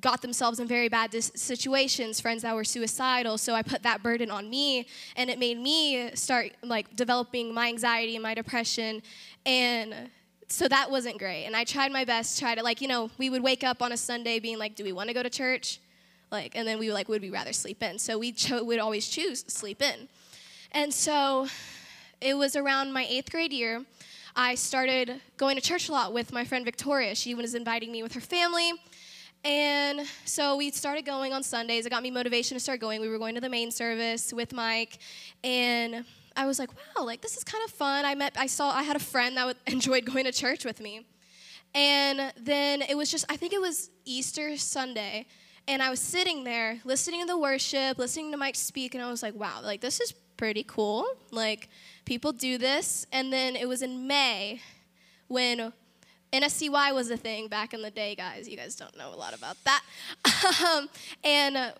got 0.00 0.22
themselves 0.22 0.60
in 0.60 0.68
very 0.68 0.88
bad 0.88 1.12
situations, 1.12 2.20
friends 2.20 2.42
that 2.42 2.54
were 2.54 2.64
suicidal. 2.64 3.38
So 3.38 3.54
I 3.54 3.62
put 3.62 3.82
that 3.82 4.02
burden 4.02 4.30
on 4.30 4.48
me, 4.48 4.86
and 5.16 5.30
it 5.30 5.38
made 5.38 5.58
me 5.58 6.14
start 6.14 6.52
like 6.62 6.94
developing 6.94 7.52
my 7.52 7.68
anxiety 7.68 8.14
and 8.14 8.22
my 8.22 8.34
depression, 8.34 9.02
and 9.44 10.10
so 10.48 10.68
that 10.68 10.90
wasn't 10.90 11.18
great. 11.18 11.44
And 11.44 11.56
I 11.56 11.64
tried 11.64 11.92
my 11.92 12.04
best, 12.04 12.38
try 12.38 12.54
to 12.54 12.62
like 12.62 12.80
you 12.80 12.88
know 12.88 13.10
we 13.18 13.30
would 13.30 13.42
wake 13.42 13.64
up 13.64 13.82
on 13.82 13.92
a 13.92 13.96
Sunday 13.96 14.38
being 14.38 14.58
like, 14.58 14.76
do 14.76 14.84
we 14.84 14.92
want 14.92 15.08
to 15.08 15.14
go 15.14 15.22
to 15.22 15.30
church? 15.30 15.80
Like, 16.30 16.56
and 16.56 16.66
then 16.66 16.78
we 16.78 16.88
were 16.88 16.94
like, 16.94 17.08
would 17.08 17.22
we 17.22 17.30
rather 17.30 17.52
sleep 17.52 17.82
in? 17.82 17.98
So 17.98 18.18
we 18.18 18.32
cho- 18.32 18.62
would 18.62 18.78
always 18.78 19.08
choose 19.08 19.44
sleep 19.48 19.80
in. 19.80 20.08
And 20.72 20.92
so 20.92 21.48
it 22.20 22.34
was 22.34 22.56
around 22.56 22.92
my 22.92 23.06
eighth 23.08 23.30
grade 23.30 23.52
year. 23.52 23.84
I 24.36 24.54
started 24.54 25.20
going 25.36 25.56
to 25.56 25.62
church 25.62 25.88
a 25.88 25.92
lot 25.92 26.12
with 26.12 26.32
my 26.32 26.44
friend 26.44 26.64
Victoria. 26.64 27.14
She 27.14 27.34
was 27.34 27.54
inviting 27.54 27.90
me 27.90 28.02
with 28.02 28.12
her 28.12 28.20
family. 28.20 28.72
And 29.44 30.02
so 30.24 30.56
we 30.56 30.70
started 30.70 31.04
going 31.04 31.32
on 31.32 31.42
Sundays. 31.42 31.86
It 31.86 31.90
got 31.90 32.02
me 32.02 32.10
motivation 32.10 32.56
to 32.56 32.60
start 32.60 32.80
going. 32.80 33.00
We 33.00 33.08
were 33.08 33.18
going 33.18 33.34
to 33.34 33.40
the 33.40 33.48
main 33.48 33.70
service 33.70 34.32
with 34.32 34.52
Mike. 34.52 34.98
And 35.42 36.04
I 36.36 36.46
was 36.46 36.58
like, 36.58 36.70
wow, 36.72 37.04
like 37.04 37.20
this 37.20 37.36
is 37.36 37.44
kind 37.44 37.64
of 37.64 37.70
fun. 37.70 38.04
I 38.04 38.14
met, 38.14 38.36
I 38.36 38.46
saw, 38.46 38.70
I 38.70 38.82
had 38.82 38.96
a 38.96 39.00
friend 39.00 39.36
that 39.36 39.46
would, 39.46 39.56
enjoyed 39.66 40.04
going 40.04 40.24
to 40.24 40.32
church 40.32 40.64
with 40.64 40.80
me. 40.80 41.06
And 41.74 42.32
then 42.36 42.82
it 42.82 42.96
was 42.96 43.10
just, 43.10 43.24
I 43.28 43.36
think 43.36 43.52
it 43.52 43.60
was 43.60 43.90
Easter 44.04 44.56
Sunday. 44.56 45.26
And 45.68 45.82
I 45.82 45.90
was 45.90 46.00
sitting 46.00 46.44
there 46.44 46.80
listening 46.86 47.20
to 47.20 47.26
the 47.26 47.36
worship, 47.36 47.98
listening 47.98 48.30
to 48.30 48.38
Mike 48.38 48.56
speak, 48.56 48.94
and 48.94 49.04
I 49.04 49.10
was 49.10 49.22
like, 49.22 49.34
wow, 49.34 49.60
like 49.62 49.82
this 49.82 50.00
is 50.00 50.12
pretty 50.38 50.64
cool. 50.66 51.04
Like 51.30 51.68
people 52.06 52.32
do 52.32 52.56
this. 52.56 53.06
And 53.12 53.30
then 53.30 53.54
it 53.54 53.68
was 53.68 53.82
in 53.82 54.06
May 54.06 54.62
when 55.26 55.74
NSCY 56.32 56.94
was 56.94 57.10
a 57.10 57.18
thing 57.18 57.48
back 57.48 57.74
in 57.74 57.82
the 57.82 57.90
day, 57.90 58.14
guys. 58.14 58.48
You 58.48 58.56
guys 58.56 58.76
don't 58.76 58.96
know 58.96 59.12
a 59.12 59.16
lot 59.16 59.34
about 59.34 59.58
that. 59.64 59.82
um, 60.66 60.88
and 61.22 61.58
uh, 61.58 61.72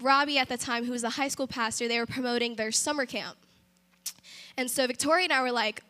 Robbie 0.00 0.38
at 0.38 0.48
the 0.48 0.58
time, 0.58 0.84
who 0.84 0.90
was 0.90 1.02
the 1.02 1.10
high 1.10 1.28
school 1.28 1.46
pastor, 1.46 1.86
they 1.86 2.00
were 2.00 2.06
promoting 2.06 2.56
their 2.56 2.72
summer 2.72 3.06
camp. 3.06 3.36
And 4.56 4.68
so 4.68 4.88
Victoria 4.88 5.24
and 5.24 5.32
I 5.32 5.42
were 5.42 5.52
like, 5.52 5.84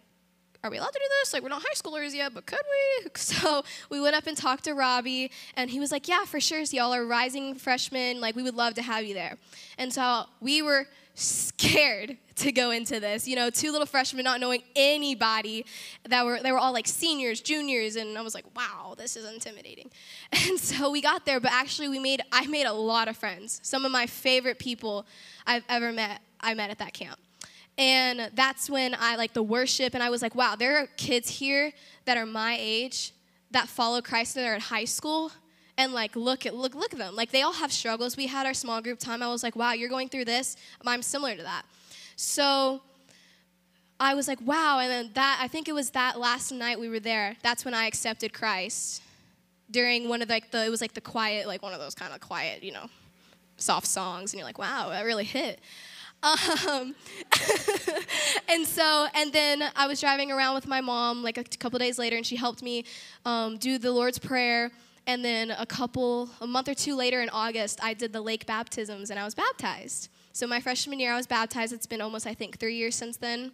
are 0.67 0.71
we 0.71 0.79
allowed 0.79 0.93
to 0.93 0.99
do 0.99 1.09
this? 1.21 1.33
Like, 1.33 1.43
we're 1.43 1.49
not 1.49 1.63
high 1.63 1.75
schoolers 1.75 2.15
yet, 2.15 2.35
but 2.35 2.47
could 2.47 2.61
we? 2.65 3.11
So 3.17 3.65
we 3.91 4.01
went 4.01 4.15
up 4.15 4.27
and 4.27 4.37
talked 4.37 4.65
to 4.65 4.75
Robbie, 4.75 5.31
and 5.57 5.71
he 5.71 5.81
was 5.81 5.91
like, 5.93 6.09
yeah, 6.09 6.25
for 6.25 6.41
sure. 6.41 6.65
So 6.65 6.77
y'all 6.77 6.95
are 6.95 7.07
rising 7.07 7.55
freshmen. 7.55 8.21
Like, 8.21 8.37
we 8.37 8.43
would 8.43 8.55
love 8.55 8.75
to 8.75 8.83
have 8.83 9.05
you 9.05 9.15
there. 9.15 9.37
And 9.79 9.93
so 9.93 10.25
we 10.41 10.63
were 10.63 10.87
scared 11.15 12.17
to 12.37 12.53
go 12.53 12.71
into 12.71 13.01
this. 13.01 13.27
You 13.27 13.37
know, 13.37 13.51
two 13.51 13.73
little 13.73 13.87
freshmen 13.87 14.25
not 14.25 14.41
knowing 14.41 14.63
anybody 14.77 15.65
that 16.09 16.25
were 16.25 16.41
they 16.41 16.53
were 16.53 16.59
all 16.59 16.73
like 16.73 16.87
seniors, 16.87 17.41
juniors, 17.41 17.97
and 17.97 18.17
I 18.17 18.23
was 18.23 18.35
like, 18.35 18.45
wow, 18.55 18.95
this 18.97 19.17
is 19.17 19.25
intimidating. 19.25 19.91
And 20.49 20.59
so 20.59 20.91
we 20.91 21.01
got 21.01 21.25
there, 21.25 21.41
but 21.41 21.53
actually 21.53 21.89
we 21.89 21.99
made 21.99 22.21
I 22.33 22.47
made 22.47 22.67
a 22.67 22.73
lot 22.73 23.09
of 23.09 23.17
friends. 23.17 23.61
Some 23.63 23.85
of 23.85 23.93
my 23.93 24.07
favorite 24.07 24.59
people 24.59 25.07
I've 25.47 25.65
ever 25.69 25.93
met 25.93 26.21
I 26.41 26.55
met 26.55 26.71
at 26.71 26.79
that 26.79 26.93
camp. 26.93 27.19
And 27.79 28.31
that's 28.35 28.71
when 28.71 28.97
I 28.99 29.17
like 29.17 29.35
the 29.35 29.43
worship, 29.43 29.95
and 29.95 30.03
I 30.03 30.09
was 30.09 30.23
like, 30.23 30.35
wow, 30.35 30.57
there 30.57 30.79
are 30.79 30.87
kids 30.97 31.29
here 31.29 31.73
that 32.07 32.17
are 32.17 32.25
my 32.25 32.57
age 32.59 33.13
that 33.51 33.69
follow 33.69 34.01
Christ 34.01 34.35
that 34.35 34.47
are 34.47 34.55
at 34.55 34.63
high 34.63 34.87
school. 34.87 35.31
And 35.79 35.93
like, 35.93 36.17
look 36.17 36.47
at 36.47 36.55
look 36.55 36.75
look 36.75 36.95
at 36.95 36.99
them. 36.99 37.15
Like 37.15 37.33
they 37.33 37.43
all 37.43 37.53
have 37.53 37.71
struggles. 37.71 38.17
We 38.17 38.27
had 38.29 38.47
our 38.47 38.55
small 38.55 38.81
group 38.81 38.99
time. 38.99 39.23
I 39.23 39.29
was 39.29 39.43
like, 39.43 39.57
wow, 39.57 39.73
you're 39.73 39.91
going 39.91 40.09
through 40.09 40.25
this. 40.25 40.57
I'm 40.87 41.03
similar 41.03 41.37
to 41.37 41.43
that. 41.43 41.65
So 42.17 42.81
I 44.01 44.15
was 44.15 44.27
like, 44.27 44.41
wow. 44.41 44.79
And 44.79 44.91
then 44.91 45.11
that 45.15 45.39
I 45.43 45.49
think 45.49 45.69
it 45.69 45.75
was 45.75 45.91
that 45.91 46.19
last 46.19 46.51
night 46.51 46.81
we 46.81 46.89
were 46.89 47.01
there. 47.01 47.37
That's 47.43 47.63
when 47.63 47.75
I 47.75 47.87
accepted 47.87 48.33
Christ 48.33 49.03
during 49.71 50.09
one 50.09 50.23
of 50.23 50.29
like 50.29 50.51
the 50.51 50.65
it 50.65 50.71
was 50.71 50.81
like 50.81 50.95
the 50.95 51.01
quiet 51.01 51.47
like 51.47 51.63
one 51.63 51.73
of 51.73 51.81
those 51.81 51.95
kind 51.95 52.13
of 52.13 52.21
quiet 52.21 52.63
you 52.63 52.73
know 52.73 52.87
soft 53.57 53.87
songs 53.87 54.33
and 54.33 54.39
you're 54.39 54.47
like 54.47 54.59
wow 54.59 54.91
that 54.91 55.05
really 55.05 55.25
hit 55.25 55.61
um, 56.23 56.95
and 58.49 58.67
so, 58.67 59.07
and 59.15 59.33
then 59.33 59.63
I 59.77 59.87
was 59.87 60.01
driving 60.01 60.31
around 60.31 60.55
with 60.55 60.67
my 60.67 60.81
mom 60.81 61.23
like 61.23 61.39
a 61.39 61.45
couple 61.45 61.79
days 61.79 61.99
later, 61.99 62.17
and 62.17 62.27
she 62.27 62.37
helped 62.37 62.63
me 62.63 62.85
um, 63.25 63.59
do 63.59 63.79
the 63.79 63.93
Lord's 63.93 64.19
Prayer. 64.19 64.71
And 65.09 65.25
then 65.25 65.53
a 65.53 65.67
couple, 65.67 66.31
a 66.41 66.47
month 66.49 66.69
or 66.69 66.75
two 66.75 66.97
later 66.97 67.21
in 67.21 67.29
August, 67.29 67.79
I 67.81 67.95
did 67.95 68.13
the 68.13 68.21
lake 68.21 68.45
baptisms 68.45 69.11
and 69.11 69.21
I 69.21 69.25
was 69.25 69.37
baptized. 69.37 70.09
So 70.33 70.49
my 70.49 70.61
freshman 70.61 70.99
year, 70.99 71.13
I 71.13 71.17
was 71.17 71.29
baptized. 71.29 71.73
It's 71.73 71.87
been 71.87 72.01
almost, 72.01 72.27
I 72.27 72.35
think, 72.35 72.59
three 72.59 72.75
years 72.75 72.97
since 72.97 73.17
then. 73.17 73.53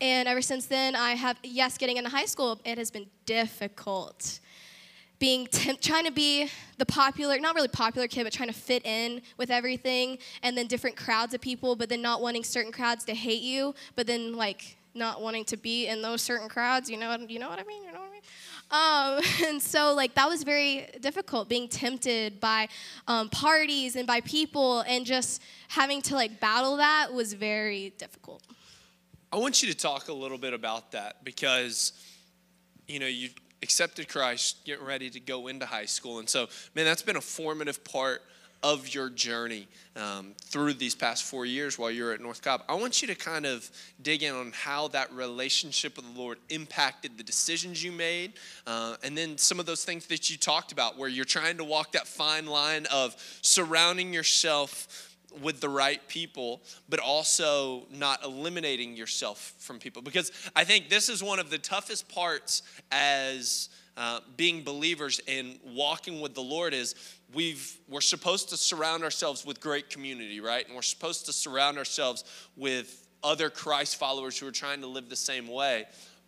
And 0.00 0.28
ever 0.28 0.40
since 0.40 0.66
then, 0.66 0.94
I 0.94 1.14
have, 1.14 1.38
yes, 1.42 1.76
getting 1.76 1.96
into 1.96 2.08
high 2.08 2.26
school, 2.26 2.60
it 2.64 2.78
has 2.78 2.92
been 2.92 3.06
difficult 3.26 4.38
being 5.22 5.46
trying 5.80 6.04
to 6.04 6.10
be 6.10 6.48
the 6.78 6.84
popular 6.84 7.38
not 7.38 7.54
really 7.54 7.68
popular 7.68 8.08
kid 8.08 8.24
but 8.24 8.32
trying 8.32 8.48
to 8.48 8.54
fit 8.54 8.84
in 8.84 9.22
with 9.38 9.52
everything 9.52 10.18
and 10.42 10.58
then 10.58 10.66
different 10.66 10.96
crowds 10.96 11.32
of 11.32 11.40
people 11.40 11.76
but 11.76 11.88
then 11.88 12.02
not 12.02 12.20
wanting 12.20 12.42
certain 12.42 12.72
crowds 12.72 13.04
to 13.04 13.14
hate 13.14 13.40
you 13.40 13.72
but 13.94 14.04
then 14.04 14.34
like 14.34 14.76
not 14.94 15.22
wanting 15.22 15.44
to 15.44 15.56
be 15.56 15.86
in 15.86 16.02
those 16.02 16.20
certain 16.20 16.48
crowds 16.48 16.90
you 16.90 16.96
know 16.96 17.16
you 17.28 17.38
know 17.38 17.48
what 17.48 17.60
i 17.60 17.62
mean? 17.62 17.84
You 17.84 17.92
know 17.92 18.00
what 18.00 18.08
i 18.08 18.12
mean? 18.12 18.22
Um, 18.72 19.22
and 19.48 19.62
so 19.62 19.94
like 19.94 20.14
that 20.16 20.28
was 20.28 20.42
very 20.42 20.88
difficult 21.00 21.48
being 21.48 21.68
tempted 21.68 22.40
by 22.40 22.66
um, 23.06 23.28
parties 23.28 23.94
and 23.94 24.08
by 24.08 24.22
people 24.22 24.80
and 24.80 25.06
just 25.06 25.40
having 25.68 26.02
to 26.02 26.16
like 26.16 26.40
battle 26.40 26.78
that 26.78 27.14
was 27.14 27.32
very 27.32 27.90
difficult. 27.96 28.42
I 29.30 29.36
want 29.36 29.62
you 29.62 29.70
to 29.70 29.76
talk 29.76 30.08
a 30.08 30.12
little 30.12 30.36
bit 30.36 30.52
about 30.52 30.90
that 30.92 31.22
because 31.22 31.92
you 32.88 32.98
know 32.98 33.06
you 33.06 33.28
accepted 33.62 34.08
Christ, 34.08 34.64
getting 34.64 34.84
ready 34.84 35.10
to 35.10 35.20
go 35.20 35.48
into 35.48 35.66
high 35.66 35.86
school. 35.86 36.18
And 36.18 36.28
so, 36.28 36.48
man, 36.74 36.84
that's 36.84 37.02
been 37.02 37.16
a 37.16 37.20
formative 37.20 37.84
part 37.84 38.22
of 38.62 38.94
your 38.94 39.10
journey 39.10 39.66
um, 39.96 40.34
through 40.40 40.74
these 40.74 40.94
past 40.94 41.24
four 41.24 41.44
years 41.44 41.78
while 41.78 41.90
you're 41.90 42.12
at 42.12 42.20
North 42.20 42.42
Cobb. 42.42 42.62
I 42.68 42.74
want 42.74 43.02
you 43.02 43.08
to 43.08 43.14
kind 43.14 43.44
of 43.44 43.68
dig 44.02 44.22
in 44.22 44.34
on 44.34 44.52
how 44.54 44.88
that 44.88 45.12
relationship 45.12 45.96
with 45.96 46.12
the 46.12 46.20
Lord 46.20 46.38
impacted 46.48 47.18
the 47.18 47.24
decisions 47.24 47.82
you 47.82 47.90
made, 47.90 48.34
uh, 48.66 48.96
and 49.02 49.18
then 49.18 49.36
some 49.36 49.58
of 49.58 49.66
those 49.66 49.84
things 49.84 50.06
that 50.06 50.30
you 50.30 50.36
talked 50.36 50.70
about 50.70 50.96
where 50.96 51.08
you're 51.08 51.24
trying 51.24 51.56
to 51.58 51.64
walk 51.64 51.92
that 51.92 52.06
fine 52.06 52.46
line 52.46 52.86
of 52.92 53.16
surrounding 53.42 54.12
yourself 54.14 55.11
with 55.40 55.60
the 55.60 55.68
right 55.68 56.06
people, 56.08 56.62
but 56.88 57.00
also 57.00 57.86
not 57.90 58.24
eliminating 58.24 58.96
yourself 58.96 59.54
from 59.58 59.78
people. 59.78 60.02
Because 60.02 60.32
I 60.54 60.64
think 60.64 60.88
this 60.88 61.08
is 61.08 61.22
one 61.22 61.38
of 61.38 61.50
the 61.50 61.58
toughest 61.58 62.08
parts 62.08 62.62
as 62.90 63.68
uh, 63.96 64.20
being 64.36 64.62
believers 64.62 65.20
and 65.28 65.58
walking 65.64 66.20
with 66.20 66.34
the 66.34 66.42
Lord 66.42 66.72
is 66.72 66.94
we've 67.34 67.78
we're 67.88 68.00
supposed 68.00 68.48
to 68.50 68.56
surround 68.56 69.04
ourselves 69.04 69.44
with 69.44 69.60
great 69.60 69.90
community, 69.90 70.40
right? 70.40 70.66
And 70.66 70.74
we're 70.74 70.82
supposed 70.82 71.26
to 71.26 71.32
surround 71.32 71.78
ourselves 71.78 72.24
with 72.56 73.06
other 73.22 73.50
Christ 73.50 73.96
followers 73.96 74.38
who 74.38 74.46
are 74.46 74.52
trying 74.52 74.80
to 74.80 74.86
live 74.86 75.08
the 75.08 75.16
same 75.16 75.46
way. 75.46 75.84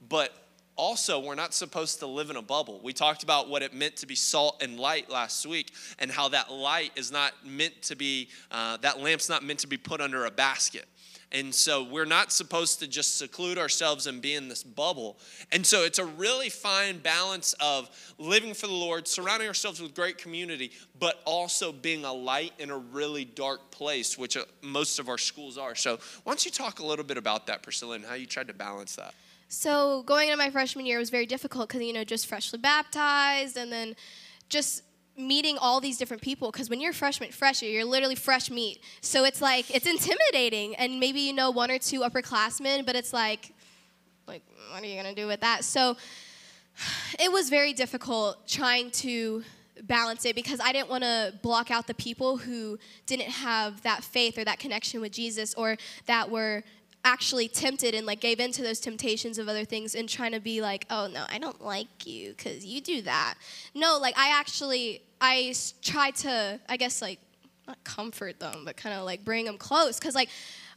But 0.09 0.33
also, 0.77 1.21
we're 1.21 1.35
not 1.35 1.55
supposed 1.55 2.01
to 2.01 2.07
live 2.07 2.31
in 2.31 2.37
a 2.37 2.43
bubble. 2.43 2.81
We 2.83 2.93
talked 2.93 3.23
about 3.23 3.49
what 3.49 3.63
it 3.63 3.75
meant 3.75 3.97
to 3.97 4.07
be 4.07 4.15
salt 4.15 4.63
and 4.63 4.79
light 4.79 5.11
last 5.11 5.47
week, 5.47 5.73
and 5.99 6.11
how 6.11 6.29
that 6.31 6.53
light 6.53 6.93
is 6.97 7.13
not 7.13 7.33
meant 7.45 7.83
to 7.83 7.97
be, 7.97 8.29
uh, 8.51 8.77
that 8.79 9.01
lamp's 9.01 9.29
not 9.29 9.43
meant 9.43 9.61
to 9.61 9.67
be 9.67 9.77
put 9.77 10.01
under 10.01 10.25
a 10.27 10.31
basket. 10.31 10.87
And 11.33 11.53
so 11.53 11.83
we're 11.83 12.05
not 12.05 12.31
supposed 12.31 12.79
to 12.79 12.87
just 12.87 13.19
seclude 13.19 13.59
ourselves 13.59 14.07
and 14.07 14.23
be 14.23 14.35
in 14.35 14.49
this 14.49 14.63
bubble. 14.63 15.19
And 15.51 15.67
so 15.67 15.83
it's 15.83 15.99
a 15.99 16.05
really 16.05 16.49
fine 16.49 16.99
balance 16.99 17.55
of 17.61 17.91
living 18.19 18.55
for 18.55 18.69
the 18.69 18.73
Lord, 18.73 19.09
surrounding 19.09 19.49
ourselves 19.49 19.83
with 19.83 19.97
great 19.97 20.17
community, 20.17 20.71
but 21.01 21.21
also 21.25 21.73
being 21.73 22.05
a 22.05 22.13
light 22.13 22.53
in 22.61 22.71
a 22.71 22.79
really 22.79 23.25
dark 23.25 23.73
place, 23.73 24.17
which 24.17 24.37
uh, 24.37 24.45
most 24.63 25.01
of 25.01 25.09
our 25.09 25.19
schools 25.19 25.59
are. 25.59 25.75
So 25.75 25.99
why 26.23 26.31
don't 26.31 26.45
you 26.45 26.53
talk 26.53 26.79
a 26.79 26.87
little 26.87 27.05
bit 27.05 27.17
about 27.17 27.49
that, 27.49 27.65
Priscilla, 27.65 27.97
and 27.97 28.05
how 28.05 28.15
you 28.15 28.27
tried 28.27 28.47
to 28.47 28.55
balance 28.55 28.95
that? 28.95 29.13
So 29.55 30.03
going 30.03 30.29
into 30.29 30.37
my 30.37 30.51
freshman 30.51 30.85
year 30.85 30.99
was 30.99 31.11
very 31.11 31.27
difficult 31.27 31.69
because 31.69 31.83
you 31.83 31.93
know 31.93 32.05
just 32.05 32.27
freshly 32.27 32.59
baptized 32.59 33.57
and 33.57 33.73
then 33.73 33.97
just 34.49 34.83
meeting 35.17 35.57
all 35.59 35.81
these 35.81 35.97
different 35.97 36.23
people 36.23 36.51
because 36.51 36.69
when 36.69 36.81
you're 36.81 36.93
freshman 36.93 37.31
fresh 37.31 37.63
you're 37.63 37.85
literally 37.85 38.17
fresh 38.17 38.51
meat. 38.51 38.81
So 39.01 39.25
it's 39.25 39.41
like 39.41 39.75
it's 39.75 39.87
intimidating. 39.87 40.75
And 40.77 40.99
maybe 40.99 41.21
you 41.21 41.33
know 41.33 41.51
one 41.51 41.71
or 41.71 41.79
two 41.79 42.01
upperclassmen 42.01 42.85
but 42.85 42.97
it's 42.97 43.13
like 43.13 43.53
like 44.27 44.43
what 44.73 44.83
are 44.83 44.87
you 44.87 44.97
gonna 44.97 45.15
do 45.15 45.27
with 45.27 45.41
that? 45.41 45.65
So 45.65 45.97
it 47.21 47.31
was 47.31 47.49
very 47.49 47.73
difficult 47.73 48.49
trying 48.49 48.91
to 48.91 49.45
balance 49.83 50.25
it 50.25 50.35
because 50.35 50.61
I 50.61 50.73
didn't 50.73 50.89
want 50.89 51.03
to 51.03 51.35
block 51.43 51.71
out 51.71 51.87
the 51.87 51.95
people 51.95 52.37
who 52.37 52.79
didn't 53.07 53.29
have 53.29 53.83
that 53.83 54.05
faith 54.05 54.39
or 54.39 54.45
that 54.45 54.59
connection 54.59 55.01
with 55.01 55.13
Jesus 55.13 55.55
or 55.55 55.77
that 56.07 56.31
were 56.31 56.63
actually 57.05 57.49
tempted 57.49 57.95
and 57.95 58.07
like 58.07 58.21
gave 58.21 58.41
into 58.41 58.63
those 58.63 58.81
temptations 58.81 59.39
of 59.39 59.49
other 59.49 59.65
things 59.65 59.95
and 59.95 60.09
trying 60.09 60.33
to 60.33 60.41
be 60.41 60.63
like 60.63 60.87
oh 60.91 61.07
no 61.07 61.25
i 61.31 61.39
don't 61.39 61.63
like 61.63 62.07
you 62.07 62.31
because 62.31 62.65
you 62.65 62.81
do 62.81 63.03
that. 63.03 63.35
No 63.75 63.99
like 64.01 64.19
i 64.19 64.39
actually 64.39 65.03
i 65.21 65.55
tried 65.83 66.17
to 66.17 66.59
i 66.69 66.77
guess 66.77 67.03
like 67.03 67.21
not 67.67 67.83
comfort 67.85 68.41
them 68.41 68.63
but 68.65 68.77
kind 68.77 68.95
of 68.95 69.05
like 69.05 69.25
bring 69.25 69.45
them 69.45 69.59
close 69.59 69.99
because 69.99 70.15
like 70.15 70.29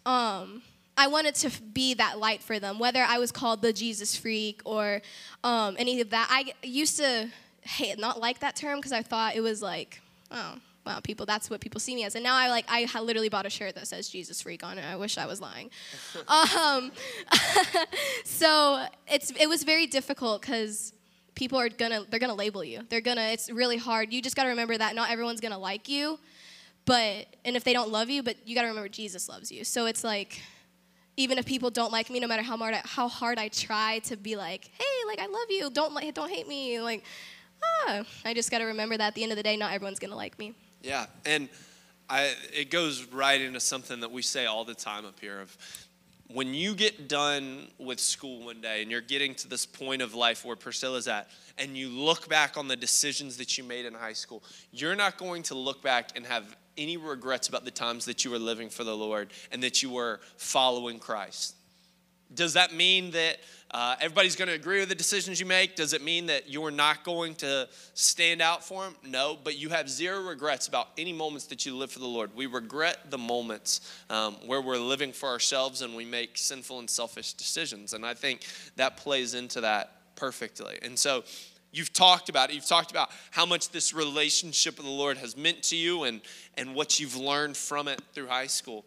um 0.05 0.61
i 0.97 1.07
wanted 1.07 1.35
to 1.35 1.61
be 1.61 1.93
that 1.93 2.19
light 2.19 2.43
for 2.43 2.59
them 2.59 2.77
whether 2.79 3.01
i 3.01 3.17
was 3.17 3.31
called 3.31 3.61
the 3.61 3.73
jesus 3.73 4.15
freak 4.15 4.61
or 4.65 5.01
um, 5.43 5.75
any 5.79 6.01
of 6.01 6.09
that. 6.09 6.27
I 6.29 6.53
used 6.65 6.97
to 6.97 7.29
hate 7.61 7.99
not 7.99 8.19
like 8.19 8.39
that 8.39 8.55
term 8.55 8.79
because 8.79 8.93
i 8.93 9.01
thought 9.01 9.35
it 9.35 9.41
was 9.41 9.61
like 9.61 10.01
oh 10.31 10.55
wow, 10.87 11.01
people, 11.01 11.25
that's 11.25 11.49
what 11.49 11.59
people 11.59 11.79
see 11.79 11.93
me 11.95 12.05
as. 12.05 12.15
And 12.15 12.23
now 12.23 12.35
I 12.35 12.47
like, 12.47 12.65
I 12.69 12.87
literally 13.01 13.29
bought 13.29 13.45
a 13.45 13.49
shirt 13.49 13.75
that 13.75 13.87
says 13.87 14.07
Jesus 14.07 14.41
freak 14.41 14.63
on 14.63 14.77
it. 14.77 14.85
I 14.85 14.95
wish 14.95 15.17
I 15.17 15.25
was 15.25 15.41
lying. 15.41 15.69
um, 16.27 16.91
so 18.23 18.85
it's, 19.07 19.31
it 19.31 19.47
was 19.47 19.63
very 19.63 19.85
difficult 19.85 20.41
because 20.41 20.93
people 21.35 21.59
are 21.59 21.69
gonna, 21.69 22.05
they're 22.09 22.21
gonna 22.21 22.33
label 22.33 22.63
you. 22.63 22.81
They're 22.89 23.01
gonna, 23.01 23.29
it's 23.33 23.51
really 23.51 23.77
hard. 23.77 24.13
You 24.13 24.21
just 24.21 24.35
gotta 24.35 24.49
remember 24.49 24.77
that 24.77 24.95
not 24.95 25.11
everyone's 25.11 25.41
gonna 25.41 25.59
like 25.59 25.89
you, 25.89 26.19
but, 26.85 27.27
and 27.43 27.57
if 27.57 27.65
they 27.65 27.73
don't 27.73 27.89
love 27.89 28.09
you, 28.09 28.23
but 28.23 28.37
you 28.47 28.55
gotta 28.55 28.69
remember 28.69 28.87
Jesus 28.87 29.27
loves 29.27 29.51
you. 29.51 29.65
So 29.65 29.87
it's 29.87 30.05
like, 30.05 30.41
even 31.17 31.37
if 31.37 31.45
people 31.45 31.69
don't 31.69 31.91
like 31.91 32.09
me, 32.09 32.21
no 32.21 32.27
matter 32.27 32.43
how 32.43 32.55
hard 32.55 32.75
I, 32.75 32.81
how 32.85 33.09
hard 33.09 33.39
I 33.39 33.49
try 33.49 33.99
to 34.05 34.15
be 34.15 34.37
like, 34.37 34.69
hey, 34.79 35.07
like 35.07 35.19
I 35.19 35.25
love 35.25 35.49
you, 35.49 35.69
don't 35.69 35.93
like, 35.93 36.13
don't 36.13 36.29
hate 36.29 36.47
me, 36.47 36.79
like, 36.79 37.03
ah, 37.87 38.03
I 38.23 38.33
just 38.33 38.51
got 38.51 38.59
to 38.59 38.65
remember 38.65 38.95
that 38.95 39.07
at 39.07 39.15
the 39.15 39.23
end 39.23 39.31
of 39.33 39.35
the 39.35 39.43
day, 39.43 39.57
not 39.57 39.73
everyone's 39.73 39.99
gonna 39.99 40.15
like 40.15 40.39
me. 40.39 40.53
Yeah, 40.81 41.05
and 41.25 41.49
I, 42.09 42.33
it 42.53 42.69
goes 42.69 43.03
right 43.05 43.39
into 43.39 43.59
something 43.59 43.99
that 43.99 44.11
we 44.11 44.21
say 44.21 44.45
all 44.45 44.63
the 44.63 44.75
time 44.75 45.05
up 45.05 45.19
here 45.19 45.41
of 45.41 45.57
when 46.29 46.53
you 46.53 46.75
get 46.75 47.07
done 47.07 47.67
with 47.77 47.99
school 47.99 48.45
one 48.45 48.61
day 48.61 48.81
and 48.81 48.91
you're 48.91 49.01
getting 49.01 49.33
to 49.35 49.47
this 49.47 49.65
point 49.65 50.01
of 50.01 50.13
life 50.13 50.43
where 50.43 50.55
Priscilla's 50.55 51.07
at, 51.07 51.29
and 51.57 51.77
you 51.77 51.89
look 51.89 52.29
back 52.29 52.57
on 52.57 52.67
the 52.67 52.75
decisions 52.75 53.37
that 53.37 53.57
you 53.57 53.63
made 53.63 53.85
in 53.85 53.93
high 53.93 54.13
school, 54.13 54.43
you're 54.71 54.95
not 54.95 55.17
going 55.17 55.43
to 55.43 55.55
look 55.55 55.81
back 55.81 56.09
and 56.15 56.25
have 56.25 56.55
any 56.77 56.97
regrets 56.97 57.49
about 57.49 57.65
the 57.65 57.71
times 57.71 58.05
that 58.05 58.23
you 58.23 58.31
were 58.31 58.39
living 58.39 58.69
for 58.69 58.83
the 58.83 58.95
Lord 58.95 59.31
and 59.51 59.63
that 59.63 59.81
you 59.81 59.89
were 59.89 60.19
following 60.37 60.99
Christ. 60.99 61.55
Does 62.33 62.53
that 62.53 62.73
mean 62.73 63.11
that 63.11 63.37
uh, 63.71 63.95
everybody's 63.99 64.35
going 64.35 64.47
to 64.47 64.53
agree 64.53 64.79
with 64.79 64.89
the 64.89 64.95
decisions 64.95 65.39
you 65.39 65.45
make? 65.45 65.75
Does 65.75 65.93
it 65.93 66.03
mean 66.03 66.27
that 66.27 66.49
you're 66.49 66.71
not 66.71 67.03
going 67.03 67.35
to 67.35 67.67
stand 67.93 68.41
out 68.41 68.63
for 68.63 68.83
them? 68.83 68.95
No, 69.05 69.37
but 69.41 69.57
you 69.57 69.69
have 69.69 69.89
zero 69.89 70.21
regrets 70.21 70.67
about 70.67 70.89
any 70.97 71.13
moments 71.13 71.47
that 71.47 71.65
you 71.65 71.75
live 71.75 71.91
for 71.91 71.99
the 71.99 72.07
Lord. 72.07 72.35
We 72.35 72.45
regret 72.45 73.11
the 73.11 73.17
moments 73.17 73.81
um, 74.09 74.35
where 74.45 74.61
we're 74.61 74.77
living 74.77 75.11
for 75.11 75.29
ourselves 75.29 75.81
and 75.81 75.95
we 75.95 76.05
make 76.05 76.37
sinful 76.37 76.79
and 76.79 76.89
selfish 76.89 77.33
decisions. 77.33 77.93
And 77.93 78.05
I 78.05 78.13
think 78.13 78.45
that 78.75 78.97
plays 78.97 79.33
into 79.33 79.61
that 79.61 80.15
perfectly. 80.15 80.79
And 80.81 80.97
so, 80.97 81.23
You've 81.69 81.91
talked 81.91 82.29
about 82.29 82.49
it. 82.49 82.55
You've 82.55 82.65
talked 82.65 82.91
about 82.91 83.11
how 83.29 83.45
much 83.45 83.69
this 83.69 83.93
relationship 83.93 84.77
with 84.77 84.85
the 84.85 84.91
Lord 84.91 85.17
has 85.17 85.35
meant 85.35 85.61
to 85.63 85.75
you 85.75 86.03
and, 86.03 86.21
and 86.57 86.73
what 86.73 86.99
you've 86.99 87.17
learned 87.17 87.57
from 87.57 87.89
it 87.89 88.01
through 88.13 88.27
high 88.27 88.47
school 88.47 88.85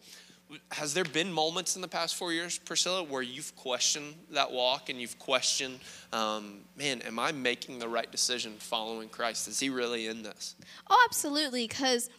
has 0.71 0.93
there 0.93 1.03
been 1.03 1.31
moments 1.31 1.75
in 1.75 1.81
the 1.81 1.87
past 1.87 2.15
four 2.15 2.33
years, 2.33 2.57
Priscilla, 2.57 3.03
where 3.03 3.21
you've 3.21 3.55
questioned 3.55 4.15
that 4.31 4.51
walk 4.51 4.89
and 4.89 4.99
you've 4.99 5.17
questioned, 5.19 5.79
um, 6.11 6.59
man, 6.77 7.01
am 7.01 7.19
I 7.19 7.31
making 7.31 7.79
the 7.79 7.87
right 7.87 8.11
decision 8.11 8.53
following 8.57 9.09
Christ? 9.09 9.47
Is 9.47 9.59
He 9.59 9.69
really 9.69 10.07
in 10.07 10.23
this? 10.23 10.55
Oh, 10.89 11.05
absolutely. 11.09 11.67
Because 11.67 12.09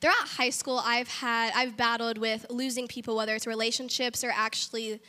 throughout 0.00 0.16
high 0.16 0.50
school, 0.50 0.80
I've 0.84 1.08
had 1.08 1.52
I've 1.54 1.76
battled 1.76 2.18
with 2.18 2.46
losing 2.50 2.88
people, 2.88 3.16
whether 3.16 3.34
it's 3.34 3.46
relationships 3.46 4.24
or 4.24 4.32
actually 4.34 5.00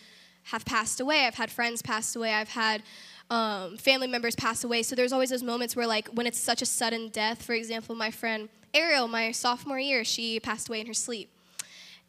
have 0.44 0.66
passed 0.66 1.00
away. 1.00 1.26
I've 1.26 1.36
had 1.36 1.52
friends 1.52 1.82
pass 1.82 2.16
away. 2.16 2.34
I've 2.34 2.50
had 2.50 2.84
um, 3.30 3.78
family 3.78 4.08
members 4.08 4.36
pass 4.36 4.64
away. 4.64 4.84
So 4.84 4.96
there's 4.96 5.12
always 5.12 5.30
those 5.30 5.44
moments 5.44 5.76
where, 5.76 5.88
like, 5.88 6.08
when 6.10 6.28
it's 6.28 6.40
such 6.40 6.62
a 6.62 6.66
sudden 6.66 7.10
death. 7.10 7.44
For 7.44 7.54
example, 7.54 7.96
my 7.96 8.12
friend 8.12 8.50
Ariel, 8.74 9.08
my 9.08 9.32
sophomore 9.32 9.80
year, 9.80 10.04
she 10.04 10.40
passed 10.40 10.70
away 10.70 10.82
in 10.82 10.88
her 10.88 10.94
sleep 10.94 11.30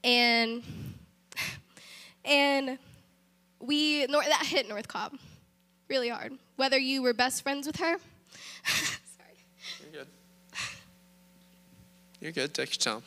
and 0.05 0.62
and 2.25 2.78
we 3.61 4.07
that 4.07 4.47
hit 4.47 4.69
North 4.69 4.88
Cobb 4.88 5.19
really 5.88 6.09
hard. 6.09 6.33
Whether 6.57 6.78
you 6.78 7.02
were 7.02 7.14
best 7.14 7.43
friends 7.43 7.67
with 7.67 7.76
her, 7.76 7.97
sorry. 8.64 9.37
You're 9.81 10.02
good. 10.02 10.09
You're 12.21 12.33
good. 12.33 12.55
Take 12.55 12.75
your 12.75 12.95
time. 12.95 13.02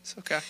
It's 0.00 0.16
okay. 0.18 0.40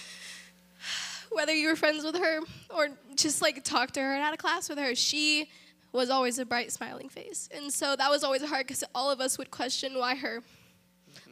Whether 1.31 1.55
you 1.55 1.69
were 1.69 1.77
friends 1.77 2.05
with 2.05 2.17
her 2.17 2.41
or 2.75 2.89
just 3.15 3.43
like 3.43 3.63
talked 3.65 3.95
to 3.95 4.01
her 4.01 4.15
and 4.15 4.23
had 4.23 4.35
a 4.35 4.37
class 4.37 4.69
with 4.69 4.79
her, 4.79 4.95
she 4.95 5.49
was 5.93 6.11
always 6.11 6.39
a 6.39 6.45
bright, 6.45 6.73
smiling 6.73 7.09
face. 7.09 7.49
And 7.55 7.73
so 7.73 7.97
that 7.97 8.11
was 8.11 8.23
always 8.23 8.43
hard 8.45 8.67
because 8.67 8.85
all 8.95 9.11
of 9.11 9.21
us 9.21 9.39
would 9.39 9.51
question 9.51 9.99
why 9.99 10.15
her 10.15 10.43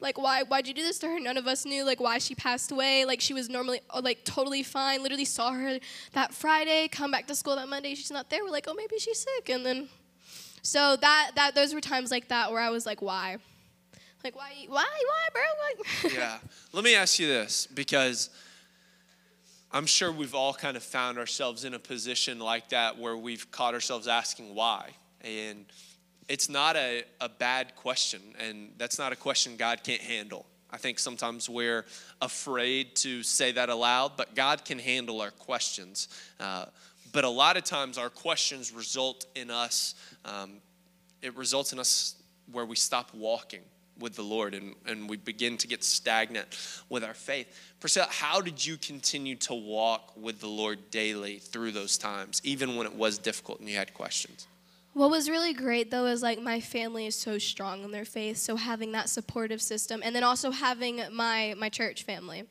like 0.05 0.19
why 0.19 0.43
why'd 0.43 0.69
you 0.69 0.75
do 0.75 0.83
this 0.83 0.99
to 1.01 1.09
her? 1.09 1.19
None 1.19 1.39
of 1.39 1.47
us 1.47 1.65
knew 1.65 1.83
like 1.83 1.99
why 1.99 2.19
she 2.19 2.35
passed 2.35 2.71
away. 2.71 3.07
Like 3.07 3.21
she 3.23 3.33
was 3.33 3.49
normally 3.49 3.81
uh, 3.91 4.03
like 4.05 4.23
totally 4.25 4.63
fine. 4.63 5.03
Literally 5.03 5.25
saw 5.25 5.53
her 5.53 5.79
that 6.13 6.33
friday 6.33 6.87
come 6.89 7.11
back 7.11 7.27
to 7.27 7.35
school 7.35 7.57
that 7.57 7.69
monday. 7.69 7.95
She's 7.95 8.11
not 8.11 8.29
there. 8.31 8.45
We're 8.45 8.51
like 8.51 8.67
oh 8.69 8.75
maybe 8.75 8.99
she's 8.99 9.21
sick. 9.21 9.49
And 9.49 9.65
then 9.65 9.89
so 10.63 10.97
that 10.97 11.33
that 11.35 11.55
those 11.55 11.75
were 11.75 11.81
times 11.81 12.11
like 12.11 12.29
that 12.29 12.53
where 12.53 12.61
i 12.61 12.71
was 12.71 12.87
like 12.87 13.03
why? 13.03 13.39
Like 14.23 14.37
why 14.37 14.53
why 14.69 14.85
why 14.85 15.29
bro? 15.33 16.11
Yeah. 16.15 16.39
Let 16.73 16.85
me 16.85 16.95
ask 16.95 17.19
you 17.19 17.27
this 17.27 17.67
because 17.67 18.29
i'm 19.73 19.87
sure 19.87 20.13
we've 20.13 20.35
all 20.35 20.55
kind 20.55 20.77
of 20.77 20.83
found 20.83 21.19
ourselves 21.19 21.65
in 21.65 21.75
a 21.75 21.79
position 21.79 22.39
like 22.39 22.69
that 22.69 22.99
where 22.99 23.17
we've 23.17 23.51
caught 23.51 23.73
ourselves 23.73 24.07
asking 24.07 24.55
why. 24.55 24.91
And 25.23 25.65
it's 26.29 26.49
not 26.49 26.77
a, 26.77 27.05
a 27.21 27.29
bad 27.29 27.77
question, 27.77 28.21
and 28.39 28.71
that's 28.79 28.99
not 28.99 29.13
a 29.13 29.17
question 29.17 29.57
God 29.57 29.85
can't 29.85 30.01
handle. 30.01 30.47
I 30.71 30.77
think 30.77 30.99
sometimes 30.99 31.49
we're 31.49 31.85
afraid 32.21 32.97
to 32.97 33.23
say 33.23 33.53
that 33.53 33.69
aloud, 33.69 34.17
but 34.17 34.35
God 34.35 34.65
can 34.65 34.79
handle 34.79 35.21
our 35.21 35.31
questions. 35.31 36.09
Uh, 36.41 36.67
but 37.13 37.23
a 37.23 37.29
lot 37.29 37.57
of 37.57 37.63
times 37.63 37.97
our 37.97 38.11
questions 38.11 38.73
result 38.73 39.27
in 39.37 39.51
us, 39.51 39.95
um, 40.25 40.55
it 41.23 41.37
results 41.37 41.73
in 41.73 41.79
us 41.79 42.17
where 42.51 42.65
we 42.65 42.75
stop 42.75 43.15
walking 43.15 43.61
with 44.01 44.17
the 44.17 44.23
Lord 44.23 44.55
and, 44.55 44.75
and 44.87 45.09
we 45.09 45.17
begin 45.17 45.57
to 45.59 45.69
get 45.69 45.85
stagnant 45.85 46.49
with 46.89 47.05
our 47.05 47.15
faith. 47.15 47.47
Priscilla, 47.79 48.09
how 48.11 48.41
did 48.41 48.65
you 48.65 48.77
continue 48.77 49.37
to 49.37 49.55
walk 49.55 50.13
with 50.17 50.41
the 50.41 50.49
Lord 50.49 50.91
daily 50.91 51.39
through 51.39 51.71
those 51.71 51.97
times, 51.97 52.41
even 52.43 52.75
when 52.75 52.87
it 52.87 52.95
was 52.95 53.19
difficult 53.19 53.61
and 53.61 53.69
you 53.69 53.77
had 53.77 53.95
questions? 53.95 54.49
What 54.95 55.11
was 55.11 55.29
really 55.29 55.53
great 55.53 55.91
though 55.91 56.07
is 56.07 56.23
like 56.23 56.41
my 56.41 56.61
family 56.61 57.07
is 57.07 57.17
so 57.17 57.37
strong 57.37 57.83
in 57.83 57.91
their 57.91 58.05
faith, 58.05 58.37
so 58.39 58.55
having 58.55 58.93
that 58.93 59.09
supportive 59.09 59.61
system, 59.61 60.01
and 60.05 60.15
then 60.15 60.23
also 60.23 60.53
having 60.53 61.01
my 61.13 61.55
my 61.59 61.69
church 61.69 62.05
family. 62.05 62.45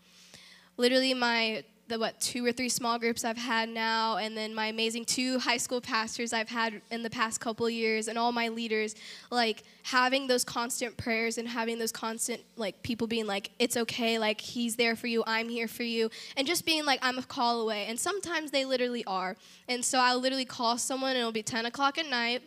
Literally, 0.75 1.13
my 1.13 1.63
the 1.87 1.99
what 1.99 2.19
two 2.21 2.45
or 2.45 2.51
three 2.51 2.69
small 2.69 2.97
groups 2.97 3.25
I've 3.25 3.37
had 3.37 3.69
now, 3.69 4.17
and 4.17 4.37
then 4.37 4.55
my 4.55 4.67
amazing 4.67 5.05
two 5.05 5.39
high 5.39 5.57
school 5.57 5.81
pastors 5.81 6.31
I've 6.31 6.49
had 6.49 6.81
in 6.91 7.03
the 7.03 7.09
past 7.09 7.39
couple 7.39 7.69
years, 7.69 8.07
and 8.07 8.17
all 8.17 8.31
my 8.31 8.47
leaders, 8.47 8.95
like 9.31 9.63
having 9.83 10.27
those 10.27 10.43
constant 10.43 10.95
prayers 10.95 11.37
and 11.37 11.47
having 11.47 11.79
those 11.79 11.91
constant 11.91 12.41
like 12.55 12.81
people 12.83 13.07
being 13.07 13.27
like, 13.27 13.51
it's 13.59 13.75
okay, 13.75 14.17
like 14.17 14.39
he's 14.39 14.75
there 14.75 14.95
for 14.95 15.07
you, 15.07 15.23
I'm 15.27 15.49
here 15.49 15.67
for 15.67 15.83
you, 15.83 16.09
and 16.37 16.47
just 16.47 16.65
being 16.65 16.85
like, 16.85 16.99
I'm 17.01 17.17
a 17.17 17.23
call 17.23 17.61
away. 17.61 17.85
And 17.87 17.99
sometimes 17.99 18.51
they 18.51 18.65
literally 18.65 19.03
are. 19.05 19.35
And 19.67 19.83
so 19.83 19.99
I'll 19.99 20.19
literally 20.19 20.45
call 20.45 20.77
someone, 20.77 21.11
and 21.11 21.19
it'll 21.19 21.31
be 21.31 21.43
10 21.43 21.65
o'clock 21.65 21.97
at 21.97 22.07
night 22.07 22.43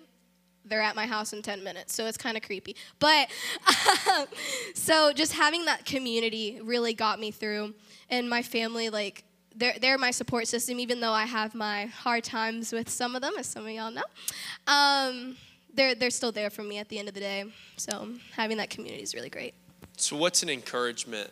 they're 0.68 0.82
at 0.82 0.96
my 0.96 1.06
house 1.06 1.32
in 1.32 1.42
10 1.42 1.62
minutes 1.62 1.94
so 1.94 2.06
it's 2.06 2.16
kind 2.16 2.36
of 2.36 2.42
creepy 2.42 2.74
but 2.98 3.28
so 4.74 5.12
just 5.12 5.32
having 5.32 5.64
that 5.66 5.86
community 5.86 6.58
really 6.62 6.92
got 6.92 7.20
me 7.20 7.30
through 7.30 7.72
and 8.10 8.28
my 8.28 8.42
family 8.42 8.90
like 8.90 9.24
they're, 9.54 9.76
they're 9.80 9.98
my 9.98 10.10
support 10.10 10.46
system 10.46 10.78
even 10.78 11.00
though 11.00 11.12
i 11.12 11.24
have 11.24 11.54
my 11.54 11.86
hard 11.86 12.24
times 12.24 12.72
with 12.72 12.88
some 12.88 13.14
of 13.14 13.22
them 13.22 13.32
as 13.38 13.46
some 13.46 13.64
of 13.64 13.70
y'all 13.70 13.90
know 13.90 14.02
um, 14.66 15.36
they're, 15.74 15.94
they're 15.94 16.10
still 16.10 16.32
there 16.32 16.50
for 16.50 16.62
me 16.62 16.78
at 16.78 16.88
the 16.88 16.98
end 16.98 17.08
of 17.08 17.14
the 17.14 17.20
day 17.20 17.44
so 17.76 18.08
having 18.32 18.56
that 18.56 18.70
community 18.70 19.02
is 19.02 19.14
really 19.14 19.30
great 19.30 19.54
So, 19.96 20.16
what's 20.16 20.42
an 20.42 20.50
encouragement 20.50 21.30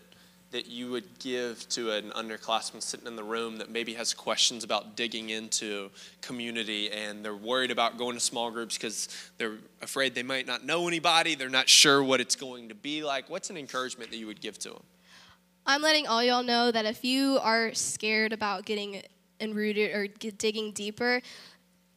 that 0.54 0.68
you 0.68 0.88
would 0.88 1.18
give 1.18 1.68
to 1.68 1.90
an 1.90 2.12
underclassman 2.12 2.80
sitting 2.80 3.08
in 3.08 3.16
the 3.16 3.24
room 3.24 3.58
that 3.58 3.70
maybe 3.70 3.92
has 3.94 4.14
questions 4.14 4.62
about 4.62 4.94
digging 4.94 5.30
into 5.30 5.90
community 6.20 6.92
and 6.92 7.24
they're 7.24 7.34
worried 7.34 7.72
about 7.72 7.98
going 7.98 8.14
to 8.14 8.20
small 8.20 8.52
groups 8.52 8.76
because 8.76 9.08
they're 9.36 9.58
afraid 9.82 10.14
they 10.14 10.22
might 10.22 10.46
not 10.46 10.64
know 10.64 10.86
anybody, 10.86 11.34
they're 11.34 11.48
not 11.48 11.68
sure 11.68 12.04
what 12.04 12.20
it's 12.20 12.36
going 12.36 12.68
to 12.68 12.74
be 12.76 13.02
like? 13.02 13.28
What's 13.28 13.50
an 13.50 13.56
encouragement 13.56 14.12
that 14.12 14.16
you 14.16 14.28
would 14.28 14.40
give 14.40 14.56
to 14.60 14.68
them? 14.70 14.82
I'm 15.66 15.80
letting 15.80 16.06
all 16.06 16.22
y'all 16.22 16.42
know 16.42 16.70
that 16.70 16.84
if 16.84 17.04
you 17.04 17.38
are 17.42 17.72
scared 17.72 18.34
about 18.34 18.66
getting 18.66 19.02
enrooted 19.40 19.94
or 19.94 20.06
digging 20.06 20.72
deeper, 20.72 21.22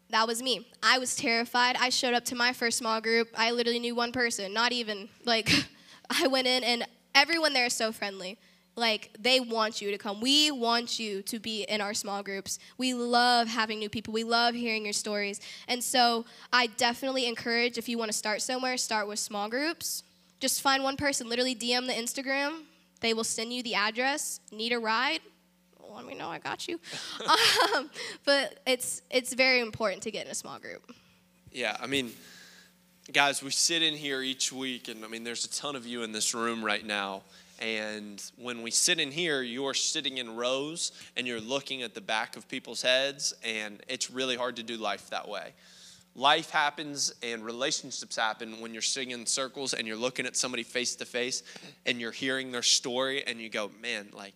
that 0.10 0.26
was 0.26 0.42
me. 0.42 0.70
I 0.82 1.00
was 1.00 1.18
terrified. 1.18 1.76
I 1.78 1.90
showed 1.90 2.14
up 2.14 2.24
to 2.26 2.36
my 2.36 2.54
first 2.54 2.78
small 2.78 3.02
group. 3.02 3.28
I 3.36 3.52
literally 3.52 3.80
knew 3.80 3.94
one 3.94 4.14
person, 4.14 4.54
not 4.54 4.72
even. 4.72 5.10
Like, 5.26 5.52
I 6.10 6.28
went 6.28 6.48
in 6.48 6.64
and 6.64 6.88
everyone 7.14 7.52
there 7.52 7.66
is 7.66 7.74
so 7.74 7.92
friendly. 7.92 8.38
Like, 8.78 9.10
they 9.20 9.42
want 9.42 9.82
you 9.82 9.92
to 9.92 9.98
come. 9.98 10.22
We 10.22 10.50
want 10.50 10.98
you 10.98 11.22
to 11.24 11.38
be 11.38 11.64
in 11.64 11.82
our 11.82 11.94
small 11.94 12.24
groups. 12.24 12.60
We 12.78 12.94
love 12.94 13.50
having 13.50 13.80
new 13.80 13.90
people. 13.90 14.14
We 14.14 14.24
love 14.24 14.56
hearing 14.56 14.86
your 14.86 14.94
stories. 14.94 15.42
And 15.68 15.84
so, 15.84 16.26
I 16.54 16.68
definitely 16.68 17.28
encourage 17.28 17.78
if 17.78 17.90
you 17.90 17.98
want 17.98 18.12
to 18.12 18.18
start 18.18 18.42
somewhere, 18.42 18.78
start 18.78 19.10
with 19.10 19.20
small 19.20 19.50
groups. 19.50 20.04
Just 20.40 20.62
find 20.62 20.84
one 20.84 20.96
person, 20.96 21.28
literally 21.28 21.56
DM 21.56 21.88
the 21.88 21.94
Instagram. 21.94 22.62
They 23.00 23.13
will 23.13 23.24
send 23.24 23.54
you 23.54 23.63
the 23.63 23.75
address. 23.75 24.39
Need 24.51 24.74
a 24.74 24.80
ride? 24.80 25.22
Let 25.94 26.06
me 26.06 26.16
know. 26.16 26.30
I 26.30 26.39
got 26.39 26.68
you. 26.68 26.80
um, 27.75 27.89
but 28.25 28.60
it's 28.68 29.01
it's 29.10 29.34
very 29.34 29.62
important 29.62 30.04
to 30.04 30.12
get 30.12 30.25
in 30.25 30.32
a 30.32 30.36
small 30.36 30.60
group. 30.60 30.92
Yeah, 31.51 31.77
I 31.80 31.88
mean, 31.88 32.12
guys, 33.12 33.42
we 33.42 33.51
sit 33.51 33.82
in 33.82 33.94
here 33.94 34.22
each 34.22 34.51
week, 34.51 34.89
and 34.89 35.04
I 35.04 35.08
mean, 35.08 35.24
there's 35.24 35.46
a 35.46 35.50
ton 35.50 35.75
of 35.75 35.86
you 35.86 36.04
in 36.04 36.12
this 36.12 36.34
room 36.34 36.63
right 36.63 36.86
now. 36.86 37.24
And 37.60 38.24
when 38.38 38.62
we 38.62 38.70
sit 38.70 39.00
in 39.00 39.12
here, 39.12 39.42
you're 39.42 39.74
sitting 39.74 40.20
in 40.20 40.36
rows 40.36 40.92
and 41.16 41.25
you're 41.25 41.42
looking 41.42 41.82
at 41.82 41.96
the 41.96 42.01
back 42.01 42.38
of 42.38 42.48
people's 42.48 42.82
heads, 42.82 43.34
and 43.44 43.82
it's 43.88 44.12
really 44.12 44.36
hard 44.36 44.58
to 44.58 44.63
do 44.63 44.77
life 44.77 45.10
that 45.10 45.27
way. 45.27 45.54
Life 46.18 46.50
happens 46.50 47.14
and 47.22 47.46
relationships 47.46 48.18
happen 48.18 48.60
when 48.60 48.74
you're 48.74 48.82
sitting 48.82 49.12
in 49.12 49.28
circles 49.28 49.74
and 49.74 49.88
you're 49.88 49.96
looking 49.96 50.26
at 50.26 50.36
somebody 50.36 50.64
face 50.64 50.96
to 50.96 51.06
face 51.06 51.44
and 51.86 52.02
you're 52.02 52.12
hearing 52.12 52.52
their 52.52 52.64
story, 52.64 53.24
and 53.28 53.40
you 53.40 53.50
go, 53.50 53.70
man, 53.82 54.10
like, 54.14 54.34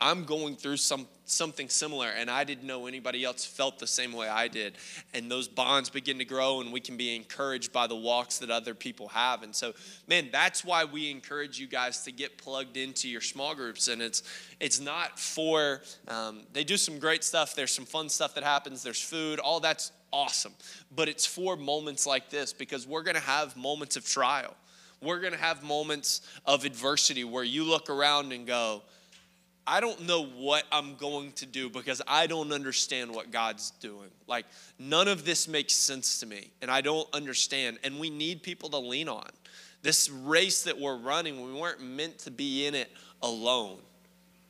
I'm 0.00 0.24
going 0.24 0.56
through 0.56 0.78
some 0.78 1.06
something 1.26 1.68
similar 1.68 2.08
and 2.08 2.28
I 2.28 2.42
didn't 2.42 2.66
know 2.66 2.86
anybody 2.86 3.22
else 3.22 3.44
felt 3.44 3.78
the 3.78 3.86
same 3.86 4.12
way 4.12 4.28
I 4.28 4.48
did. 4.48 4.74
And 5.14 5.30
those 5.30 5.46
bonds 5.46 5.90
begin 5.90 6.18
to 6.18 6.24
grow 6.24 6.60
and 6.60 6.72
we 6.72 6.80
can 6.80 6.96
be 6.96 7.14
encouraged 7.14 7.72
by 7.72 7.86
the 7.86 7.94
walks 7.94 8.38
that 8.38 8.50
other 8.50 8.74
people 8.74 9.08
have. 9.08 9.42
And 9.42 9.54
so, 9.54 9.74
man, 10.08 10.30
that's 10.32 10.64
why 10.64 10.84
we 10.84 11.10
encourage 11.10 11.60
you 11.60 11.68
guys 11.68 12.02
to 12.04 12.12
get 12.12 12.38
plugged 12.38 12.76
into 12.76 13.08
your 13.08 13.20
small 13.20 13.54
groups. 13.54 13.88
And 13.88 14.00
it's 14.00 14.22
it's 14.58 14.80
not 14.80 15.18
for 15.18 15.82
um, 16.08 16.42
they 16.52 16.64
do 16.64 16.76
some 16.76 16.98
great 16.98 17.22
stuff. 17.22 17.54
There's 17.54 17.72
some 17.72 17.86
fun 17.86 18.08
stuff 18.08 18.34
that 18.36 18.44
happens. 18.44 18.82
There's 18.82 19.02
food. 19.02 19.38
All 19.38 19.60
that's 19.60 19.92
awesome. 20.12 20.54
But 20.94 21.08
it's 21.08 21.26
for 21.26 21.56
moments 21.56 22.06
like 22.06 22.30
this 22.30 22.52
because 22.52 22.86
we're 22.86 23.02
going 23.02 23.16
to 23.16 23.22
have 23.22 23.56
moments 23.56 23.96
of 23.96 24.06
trial. 24.06 24.54
We're 25.02 25.20
going 25.20 25.32
to 25.32 25.38
have 25.38 25.62
moments 25.62 26.20
of 26.44 26.64
adversity 26.64 27.24
where 27.24 27.44
you 27.44 27.64
look 27.64 27.88
around 27.88 28.32
and 28.32 28.46
go, 28.46 28.82
I 29.66 29.80
don't 29.80 30.06
know 30.06 30.24
what 30.24 30.64
I'm 30.72 30.96
going 30.96 31.32
to 31.32 31.46
do 31.46 31.70
because 31.70 32.02
I 32.06 32.26
don't 32.26 32.52
understand 32.52 33.14
what 33.14 33.30
God's 33.30 33.70
doing. 33.72 34.10
Like, 34.26 34.46
none 34.78 35.06
of 35.06 35.24
this 35.24 35.46
makes 35.46 35.74
sense 35.74 36.20
to 36.20 36.26
me, 36.26 36.50
and 36.60 36.70
I 36.70 36.80
don't 36.80 37.08
understand. 37.14 37.78
And 37.84 38.00
we 38.00 38.10
need 38.10 38.42
people 38.42 38.68
to 38.70 38.78
lean 38.78 39.08
on. 39.08 39.28
This 39.82 40.10
race 40.10 40.64
that 40.64 40.78
we're 40.78 40.96
running, 40.96 41.40
we 41.40 41.58
weren't 41.58 41.80
meant 41.80 42.18
to 42.20 42.30
be 42.30 42.66
in 42.66 42.74
it 42.74 42.90
alone. 43.22 43.78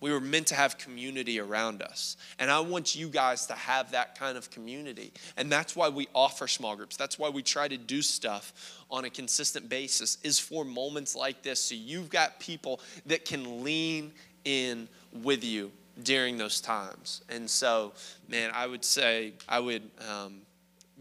We 0.01 0.13
were 0.13 0.21
meant 0.21 0.47
to 0.49 0.55
have 0.55 0.79
community 0.79 1.39
around 1.39 1.83
us. 1.83 2.17
And 2.39 2.51
I 2.51 2.61
want 2.61 2.95
you 2.95 3.09
guys 3.09 3.47
to 3.47 3.55
have 3.55 3.93
that 3.93 4.19
kind 4.19 4.39
of 4.39 4.51
community. 4.51 5.13
And 5.37 5.53
that's 5.53 5.77
why 5.77 5.89
we 5.89 6.09
offer 6.15 6.49
small 6.49 6.75
groups. 6.75 6.97
That's 6.97 7.19
why 7.19 7.29
we 7.29 7.43
try 7.43 7.69
to 7.69 7.77
do 7.77 8.01
stuff 8.01 8.53
on 8.91 9.05
a 9.05 9.11
consistent 9.11 9.69
basis 9.69 10.19
is 10.23 10.39
for 10.39 10.65
moments 10.65 11.15
like 11.15 11.43
this 11.43 11.61
so 11.61 11.75
you've 11.75 12.11
got 12.11 12.41
people 12.41 12.81
that 13.07 13.25
can 13.25 13.63
lean 13.63 14.13
in 14.45 14.89
with 15.23 15.45
you 15.45 15.71
during 16.03 16.39
those 16.39 16.61
times. 16.61 17.23
And 17.29 17.49
so, 17.49 17.93
man, 18.29 18.51
I 18.55 18.67
would 18.67 18.85
say 18.85 19.35
I 19.49 19.61
would 19.61 19.83
um, 20.09 20.41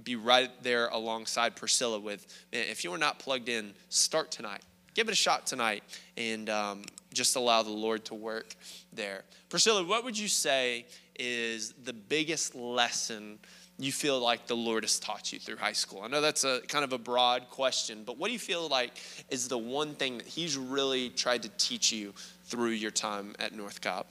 be 0.03 0.15
right 0.15 0.51
there 0.63 0.87
alongside 0.87 1.55
Priscilla 1.55 1.99
with, 1.99 2.25
man, 2.51 2.65
if 2.69 2.83
you 2.83 2.93
are 2.93 2.97
not 2.97 3.19
plugged 3.19 3.49
in, 3.49 3.73
start 3.89 4.31
tonight. 4.31 4.61
Give 4.93 5.07
it 5.07 5.11
a 5.11 5.15
shot 5.15 5.45
tonight 5.45 5.83
and 6.17 6.49
um, 6.49 6.83
just 7.13 7.35
allow 7.35 7.63
the 7.63 7.71
Lord 7.71 8.05
to 8.05 8.15
work 8.15 8.55
there. 8.93 9.23
Priscilla, 9.49 9.83
what 9.83 10.03
would 10.03 10.17
you 10.17 10.27
say 10.27 10.85
is 11.17 11.73
the 11.83 11.93
biggest 11.93 12.55
lesson 12.55 13.39
you 13.77 13.91
feel 13.91 14.19
like 14.19 14.45
the 14.45 14.55
Lord 14.55 14.83
has 14.83 14.99
taught 14.99 15.31
you 15.31 15.39
through 15.39 15.57
high 15.57 15.73
school? 15.73 16.01
I 16.01 16.07
know 16.07 16.21
that's 16.21 16.43
a 16.43 16.61
kind 16.67 16.83
of 16.83 16.93
a 16.93 16.97
broad 16.97 17.49
question, 17.49 18.03
but 18.05 18.17
what 18.17 18.27
do 18.27 18.33
you 18.33 18.39
feel 18.39 18.67
like 18.67 19.01
is 19.29 19.47
the 19.47 19.57
one 19.57 19.95
thing 19.95 20.17
that 20.17 20.27
He's 20.27 20.57
really 20.57 21.09
tried 21.09 21.43
to 21.43 21.49
teach 21.57 21.91
you 21.91 22.13
through 22.45 22.71
your 22.71 22.91
time 22.91 23.35
at 23.39 23.53
North 23.53 23.81
Cobb? 23.81 24.05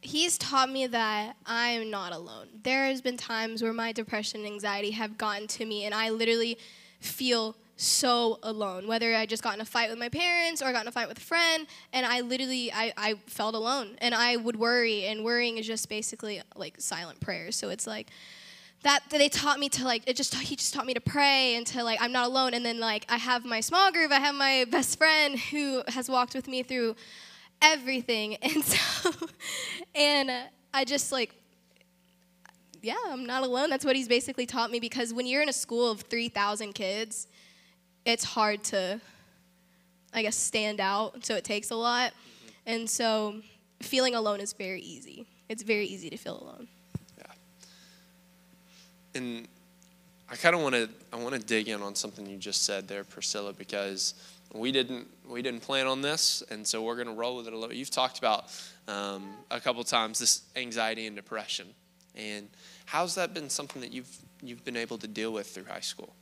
He's 0.00 0.38
taught 0.38 0.70
me 0.70 0.86
that 0.86 1.36
I'm 1.44 1.90
not 1.90 2.12
alone. 2.12 2.46
There 2.62 2.86
has 2.86 3.00
been 3.00 3.16
times 3.16 3.62
where 3.62 3.72
my 3.72 3.92
depression 3.92 4.40
and 4.40 4.52
anxiety 4.52 4.92
have 4.92 5.18
gotten 5.18 5.48
to 5.48 5.64
me 5.64 5.84
and 5.84 5.94
I 5.94 6.10
literally 6.10 6.56
feel 7.00 7.56
so 7.80 8.40
alone. 8.42 8.88
Whether 8.88 9.14
I 9.14 9.24
just 9.24 9.42
got 9.42 9.54
in 9.54 9.60
a 9.60 9.64
fight 9.64 9.88
with 9.88 9.98
my 9.98 10.08
parents 10.08 10.60
or 10.60 10.66
I 10.66 10.72
got 10.72 10.82
in 10.82 10.88
a 10.88 10.92
fight 10.92 11.08
with 11.08 11.18
a 11.18 11.22
friend 11.22 11.66
and 11.92 12.04
I 12.04 12.20
literally 12.20 12.72
I, 12.72 12.92
I 12.96 13.14
felt 13.26 13.54
alone 13.54 13.96
and 13.98 14.14
I 14.14 14.36
would 14.36 14.56
worry 14.56 15.04
and 15.04 15.24
worrying 15.24 15.58
is 15.58 15.66
just 15.66 15.88
basically 15.88 16.42
like 16.56 16.80
silent 16.80 17.20
prayers. 17.20 17.54
So 17.54 17.68
it's 17.68 17.86
like 17.86 18.08
that 18.82 19.04
they 19.10 19.28
taught 19.28 19.60
me 19.60 19.68
to 19.68 19.84
like 19.84 20.02
it 20.06 20.16
just 20.16 20.34
he 20.34 20.56
just 20.56 20.74
taught 20.74 20.86
me 20.86 20.94
to 20.94 21.00
pray 21.00 21.54
and 21.54 21.66
to 21.68 21.84
like 21.84 22.00
I'm 22.02 22.10
not 22.10 22.26
alone 22.26 22.52
and 22.52 22.66
then 22.66 22.80
like 22.80 23.06
I 23.08 23.16
have 23.16 23.44
my 23.44 23.60
small 23.60 23.92
group 23.92 24.10
I 24.10 24.18
have 24.18 24.34
my 24.34 24.66
best 24.70 24.98
friend 24.98 25.38
who 25.38 25.82
has 25.86 26.08
walked 26.08 26.34
with 26.34 26.48
me 26.48 26.64
through 26.64 26.96
everything 27.62 28.34
and 28.42 28.64
so 28.64 29.10
and 29.94 30.30
I 30.74 30.84
just 30.84 31.12
like 31.12 31.32
yeah 32.82 32.96
I'm 33.06 33.24
not 33.24 33.44
alone 33.44 33.70
that's 33.70 33.84
what 33.84 33.94
he's 33.94 34.08
basically 34.08 34.46
taught 34.46 34.70
me 34.70 34.80
because 34.80 35.14
when 35.14 35.26
you're 35.26 35.42
in 35.42 35.48
a 35.48 35.52
school 35.52 35.90
of 35.90 36.00
3000 36.02 36.72
kids 36.72 37.28
it's 38.04 38.24
hard 38.24 38.62
to 38.64 39.00
I 40.12 40.22
guess 40.22 40.36
stand 40.36 40.80
out 40.80 41.24
so 41.24 41.34
it 41.34 41.44
takes 41.44 41.70
a 41.70 41.76
lot 41.76 42.12
and 42.66 42.88
so 42.88 43.40
feeling 43.80 44.14
alone 44.14 44.40
is 44.40 44.52
very 44.52 44.80
easy 44.80 45.26
it's 45.48 45.62
very 45.62 45.86
easy 45.86 46.10
to 46.10 46.16
feel 46.16 46.40
alone 46.42 46.68
Yeah. 47.18 47.24
and 49.14 49.48
I 50.30 50.36
kind 50.36 50.54
of 50.54 50.60
want 50.62 50.74
to 50.74 50.88
I 51.12 51.16
want 51.16 51.34
to 51.34 51.40
dig 51.40 51.68
in 51.68 51.80
on 51.82 51.94
something 51.94 52.26
you 52.26 52.36
just 52.36 52.64
said 52.64 52.86
there, 52.86 53.02
Priscilla, 53.02 53.52
because 53.54 54.12
we 54.54 54.72
didn't 54.72 55.06
we 55.26 55.40
didn't 55.40 55.60
plan 55.60 55.86
on 55.86 56.02
this, 56.02 56.42
and 56.50 56.66
so 56.66 56.82
we're 56.82 56.96
going 56.96 57.06
to 57.06 57.14
roll 57.14 57.36
with 57.36 57.46
it 57.46 57.54
a 57.54 57.56
little. 57.56 57.74
You've 57.74 57.90
talked 57.90 58.18
about 58.18 58.44
um, 58.88 59.30
a 59.50 59.58
couple 59.58 59.82
times 59.84 60.18
this 60.18 60.42
anxiety 60.54 61.06
and 61.06 61.16
depression, 61.16 61.68
and 62.14 62.46
how's 62.84 63.14
that 63.14 63.32
been 63.32 63.48
something 63.48 63.80
that 63.80 63.90
you've 63.90 64.14
you've 64.42 64.62
been 64.66 64.76
able 64.76 64.98
to 64.98 65.08
deal 65.08 65.32
with 65.32 65.46
through 65.46 65.64
high 65.64 65.80
school? 65.80 66.14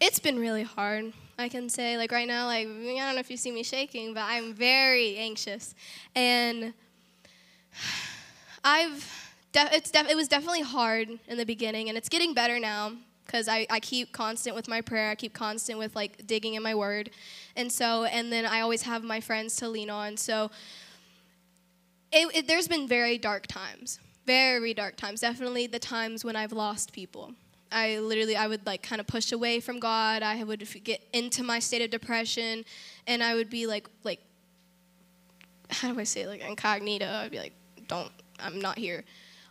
It's 0.00 0.18
been 0.18 0.38
really 0.38 0.62
hard. 0.62 1.12
I 1.38 1.48
can 1.48 1.68
say 1.68 1.96
like 1.96 2.12
right 2.12 2.26
now, 2.26 2.46
like 2.46 2.66
I 2.66 2.70
don't 2.70 3.14
know 3.14 3.18
if 3.18 3.30
you 3.30 3.36
see 3.36 3.50
me 3.50 3.62
shaking, 3.62 4.14
but 4.14 4.24
I'm 4.24 4.54
very 4.54 5.16
anxious, 5.16 5.74
and 6.14 6.72
I've 8.64 9.32
de- 9.52 9.74
it's 9.74 9.90
def- 9.90 10.10
it 10.10 10.16
was 10.16 10.28
definitely 10.28 10.62
hard 10.62 11.08
in 11.26 11.36
the 11.36 11.46
beginning, 11.46 11.88
and 11.88 11.98
it's 11.98 12.08
getting 12.08 12.34
better 12.34 12.58
now 12.58 12.92
because 13.28 13.46
I, 13.46 13.66
I 13.68 13.78
keep 13.78 14.12
constant 14.12 14.56
with 14.56 14.68
my 14.68 14.80
prayer. 14.80 15.10
I 15.10 15.14
keep 15.14 15.34
constant 15.34 15.78
with 15.78 15.94
like 15.94 16.26
digging 16.26 16.54
in 16.54 16.62
my 16.62 16.74
word. 16.74 17.10
And 17.56 17.70
so, 17.70 18.04
and 18.04 18.32
then 18.32 18.46
I 18.46 18.62
always 18.62 18.82
have 18.82 19.04
my 19.04 19.20
friends 19.20 19.54
to 19.56 19.68
lean 19.68 19.90
on. 19.90 20.16
So 20.16 20.50
it, 22.10 22.34
it, 22.34 22.48
there's 22.48 22.68
been 22.68 22.88
very 22.88 23.18
dark 23.18 23.46
times, 23.46 24.00
very 24.26 24.72
dark 24.72 24.96
times. 24.96 25.20
Definitely 25.20 25.66
the 25.66 25.78
times 25.78 26.24
when 26.24 26.36
I've 26.36 26.52
lost 26.52 26.92
people. 26.92 27.34
I 27.70 27.98
literally, 27.98 28.36
I 28.36 28.46
would 28.46 28.64
like 28.66 28.82
kind 28.82 29.00
of 29.00 29.06
push 29.06 29.32
away 29.32 29.60
from 29.60 29.78
God. 29.78 30.22
I 30.22 30.42
would 30.42 30.66
get 30.84 31.02
into 31.12 31.42
my 31.42 31.58
state 31.58 31.82
of 31.82 31.90
depression, 31.90 32.64
and 33.06 33.22
I 33.22 33.34
would 33.34 33.50
be 33.50 33.66
like, 33.66 33.88
like, 34.04 34.20
how 35.70 35.92
do 35.92 36.00
I 36.00 36.04
say 36.04 36.22
it? 36.22 36.28
like 36.28 36.40
incognito? 36.40 37.06
I'd 37.06 37.30
be 37.30 37.38
like, 37.38 37.52
don't, 37.86 38.10
I'm 38.40 38.60
not 38.60 38.78
here. 38.78 39.04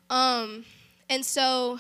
Um, 0.10 0.65
and 1.10 1.25
so 1.25 1.80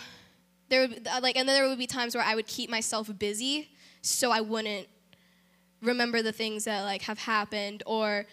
there 0.69 0.81
would 0.81 1.07
like, 1.21 1.37
and 1.37 1.47
then 1.47 1.55
there 1.55 1.67
would 1.67 1.77
be 1.77 1.87
times 1.87 2.15
where 2.15 2.23
I 2.23 2.35
would 2.35 2.47
keep 2.47 2.69
myself 2.69 3.09
busy 3.17 3.69
so 4.01 4.31
I 4.31 4.41
wouldn't 4.41 4.87
remember 5.81 6.21
the 6.21 6.31
things 6.31 6.65
that 6.65 6.83
like 6.83 7.03
have 7.03 7.19
happened 7.19 7.83
or 7.85 8.25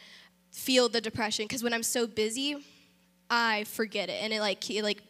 feel 0.51 0.89
the 0.89 1.01
depression 1.01 1.45
because 1.45 1.63
when 1.63 1.73
I'm 1.73 1.83
so 1.83 2.07
busy, 2.07 2.57
I 3.31 3.65
forget 3.65 4.09
it 4.09 4.23
and 4.23 4.33
it 4.33 4.41
like 4.41 4.69
it 4.71 4.83
like 4.83 5.03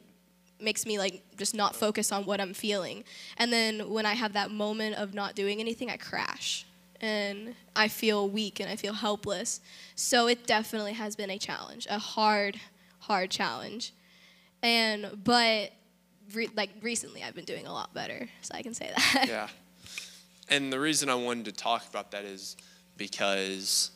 makes 0.64 0.86
me 0.86 0.98
like 0.98 1.22
just 1.36 1.54
not 1.54 1.76
focus 1.76 2.10
on 2.10 2.24
what 2.24 2.40
I'm 2.40 2.54
feeling. 2.54 3.04
And 3.36 3.52
then 3.52 3.90
when 3.90 4.06
I 4.06 4.14
have 4.14 4.32
that 4.32 4.50
moment 4.50 4.96
of 4.96 5.14
not 5.14 5.34
doing 5.34 5.60
anything, 5.60 5.90
I 5.90 5.96
crash 5.96 6.66
and 7.00 7.54
I 7.76 7.88
feel 7.88 8.28
weak 8.28 8.60
and 8.60 8.68
I 8.68 8.76
feel 8.76 8.94
helpless. 8.94 9.60
So 9.94 10.26
it 10.26 10.46
definitely 10.46 10.94
has 10.94 11.14
been 11.16 11.30
a 11.30 11.38
challenge, 11.38 11.86
a 11.90 11.98
hard, 11.98 12.58
hard 13.00 13.30
challenge. 13.30 13.92
And 14.62 15.22
but 15.22 15.72
re- 16.32 16.50
like 16.56 16.70
recently, 16.80 17.22
I've 17.22 17.34
been 17.34 17.44
doing 17.44 17.66
a 17.66 17.72
lot 17.72 17.92
better, 17.92 18.28
so 18.40 18.54
I 18.54 18.62
can 18.62 18.74
say 18.74 18.90
that. 18.94 19.26
Yeah. 19.28 19.48
And 20.48 20.72
the 20.72 20.78
reason 20.78 21.08
I 21.08 21.14
wanted 21.14 21.46
to 21.46 21.52
talk 21.52 21.88
about 21.88 22.10
that 22.10 22.24
is 22.24 22.56
because 22.98 23.90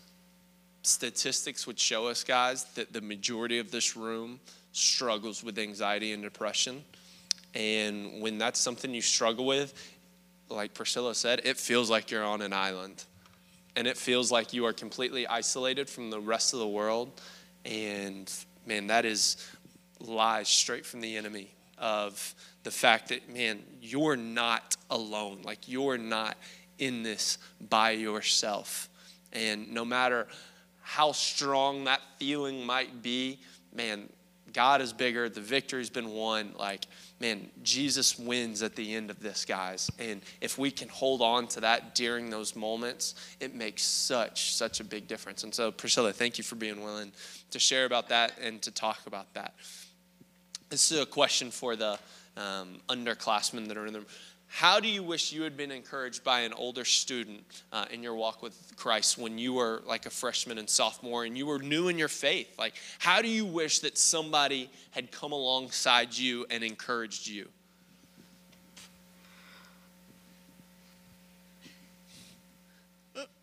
statistics 0.83 1.67
would 1.67 1.79
show 1.79 2.07
us, 2.07 2.25
guys, 2.25 2.65
that 2.75 2.93
the 2.93 3.03
majority 3.03 3.59
of 3.59 3.71
this 3.71 3.97
room 3.97 4.41
struggles 4.73 5.43
with 5.43 5.59
anxiety 5.59 6.13
and 6.13 6.23
depression. 6.23 6.85
And 7.55 8.21
when 8.21 8.39
that's 8.39 8.61
something 8.61 8.93
you 8.93 9.01
struggle 9.01 9.47
with, 9.47 9.75
like 10.49 10.75
Priscilla 10.75 11.15
said, 11.15 11.43
it 11.45 11.57
feels 11.57 11.91
like 11.91 12.11
you're 12.11 12.25
on 12.25 12.43
an 12.43 12.53
island. 12.53 13.05
And 13.77 13.87
it 13.87 13.97
feels 13.97 14.33
like 14.33 14.53
you 14.53 14.65
are 14.67 14.73
completely 14.73 15.27
isolated 15.27 15.89
from 15.89 16.11
the 16.11 16.21
rest 16.21 16.53
of 16.53 16.59
the 16.59 16.69
world. 16.69 17.21
And 17.65 18.33
man, 18.67 18.89
that 18.89 19.05
is 19.05 19.37
lies 20.01 20.49
straight 20.49 20.87
from 20.87 21.01
the 21.01 21.17
enemy 21.17 21.51
of 21.79 22.35
the 22.65 22.71
fact 22.71 23.09
that, 23.09 23.33
man, 23.33 23.63
you're 23.81 24.17
not 24.17 24.77
alone. 24.91 25.41
Like, 25.45 25.69
you're 25.69 25.99
not 25.99 26.37
in 26.79 27.03
this 27.03 27.39
by 27.69 27.93
yourself. 27.93 28.89
And 29.33 29.73
no 29.73 29.85
matter 29.85 30.27
how 30.83 31.13
strong 31.13 31.85
that 31.85 32.01
feeling 32.19 32.65
might 32.65 33.03
be, 33.03 33.41
man, 33.75 34.09
God 34.53 34.81
is 34.81 34.93
bigger. 34.93 35.29
The 35.29 35.41
victory's 35.41 35.91
been 35.91 36.11
won. 36.11 36.55
Like, 36.59 36.87
man, 37.21 37.49
Jesus 37.63 38.19
wins 38.19 38.63
at 38.63 38.77
the 38.77 38.95
end 38.95 39.11
of 39.11 39.21
this, 39.21 39.45
guys. 39.45 39.91
And 39.99 40.23
if 40.41 40.59
we 40.59 40.71
can 40.71 40.89
hold 40.89 41.23
on 41.23 41.47
to 41.49 41.61
that 41.61 41.95
during 41.95 42.31
those 42.31 42.57
moments, 42.57 43.15
it 43.41 43.55
makes 43.55 43.83
such, 43.83 44.55
such 44.55 44.81
a 44.81 44.85
big 44.85 45.09
difference. 45.09 45.45
And 45.45 45.55
so, 45.55 45.71
Priscilla, 45.71 46.13
thank 46.13 46.39
you 46.39 46.45
for 46.45 46.57
being 46.57 46.83
willing 46.83 47.13
to 47.51 47.59
share 47.59 47.85
about 47.85 48.09
that 48.09 48.33
and 48.41 48.61
to 48.63 48.71
talk 48.71 49.07
about 49.07 49.33
that. 49.35 49.55
This 50.69 50.93
is 50.93 51.01
a 51.01 51.07
question 51.07 51.51
for 51.51 51.77
the 51.77 51.99
um, 52.37 52.81
underclassmen 52.89 53.69
that 53.69 53.77
are 53.77 53.87
in 53.87 53.93
the 53.93 54.01
room. 54.01 54.09
How 54.49 54.81
do 54.81 54.89
you 54.89 55.03
wish 55.03 55.33
you 55.33 55.43
had 55.43 55.57
been 55.57 55.71
encouraged 55.71 56.25
by 56.25 56.41
an 56.41 56.53
older 56.55 56.85
student 56.85 57.45
uh, 57.73 57.85
in 57.91 58.03
your 58.03 58.15
walk 58.15 58.43
with 58.43 58.57
Christ 58.77 59.19
when 59.19 59.39
you 59.39 59.53
were 59.53 59.83
like 59.87 60.07
a 60.07 60.11
freshman 60.11 60.59
and 60.59 60.69
sophomore 60.69 61.25
and 61.25 61.37
you 61.37 61.47
were 61.47 61.59
new 61.59 61.89
in 61.89 61.99
your 61.99 62.09
faith? 62.09 62.49
Like, 62.59 62.75
how 62.99 63.21
do 63.23 63.29
you 63.29 63.45
wish 63.45 63.81
that 63.81 63.99
somebody 63.99 64.71
had 64.91 65.13
come 65.13 65.33
alongside 65.33 66.17
you 66.17 66.47
and 66.51 66.65
encouraged 66.65 67.29
you? 67.29 67.49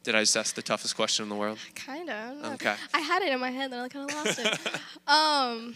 Did 0.06 0.14
I 0.14 0.22
just 0.22 0.38
ask 0.38 0.54
the 0.54 0.62
toughest 0.62 0.96
question 0.96 1.24
in 1.24 1.30
the 1.30 1.36
world? 1.36 1.58
Kind 1.74 2.12
of. 2.12 2.54
Okay. 2.54 2.76
I 2.94 3.00
had 3.00 3.24
it 3.24 3.32
in 3.32 3.40
my 3.40 3.50
head, 3.50 3.72
then 3.72 3.80
I 3.80 3.88
kind 3.88 4.10
of 4.10 4.16
lost 4.16 4.40
it. 4.40 4.60
um, 5.08 5.76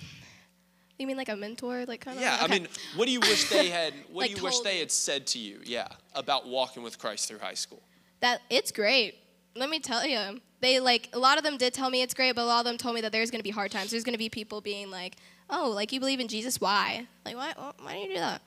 you 0.99 1.07
mean 1.07 1.17
like 1.17 1.29
a 1.29 1.35
mentor, 1.35 1.85
like 1.85 2.01
kind 2.01 2.17
of? 2.17 2.21
Yeah, 2.23 2.35
okay. 2.43 2.45
I 2.45 2.47
mean, 2.59 2.67
what 2.95 3.05
do 3.05 3.11
you 3.11 3.19
wish 3.21 3.49
they 3.49 3.69
had? 3.79 3.93
What 4.11 4.23
Like 4.23 4.31
do 4.31 4.37
you 4.37 4.43
wish 4.43 4.59
they 4.59 4.79
had 4.79 4.91
said 4.91 5.25
to 5.27 5.39
you? 5.39 5.59
Yeah, 5.63 5.87
about 6.13 6.47
walking 6.47 6.83
with 6.83 6.99
Christ 6.99 7.27
through 7.27 7.39
high 7.39 7.53
school. 7.53 7.81
that 8.21 8.41
it's 8.49 8.71
great. 8.71 9.15
Let 9.55 9.69
me 9.69 9.79
tell 9.79 10.05
you, 10.05 10.39
they 10.61 10.79
like 10.79 11.09
a 11.13 11.19
lot 11.19 11.37
of 11.37 11.43
them 11.43 11.57
did 11.57 11.73
tell 11.73 11.89
me 11.89 12.01
it's 12.01 12.13
great, 12.13 12.35
but 12.35 12.41
a 12.43 12.45
lot 12.45 12.59
of 12.59 12.65
them 12.65 12.77
told 12.77 12.95
me 12.95 13.01
that 13.01 13.11
there's 13.11 13.31
going 13.31 13.39
to 13.39 13.43
be 13.43 13.49
hard 13.49 13.71
times. 13.71 13.91
There's 13.91 14.03
going 14.03 14.13
to 14.13 14.19
be 14.19 14.29
people 14.29 14.61
being 14.61 14.91
like, 14.91 15.15
"Oh, 15.49 15.71
like 15.73 15.91
you 15.91 15.99
believe 15.99 16.19
in 16.19 16.27
Jesus? 16.27 16.59
Why? 16.61 17.07
Like 17.25 17.35
why? 17.35 17.53
Why 17.81 17.93
do 17.93 17.99
you 17.99 18.07
do 18.09 18.15
that?" 18.15 18.41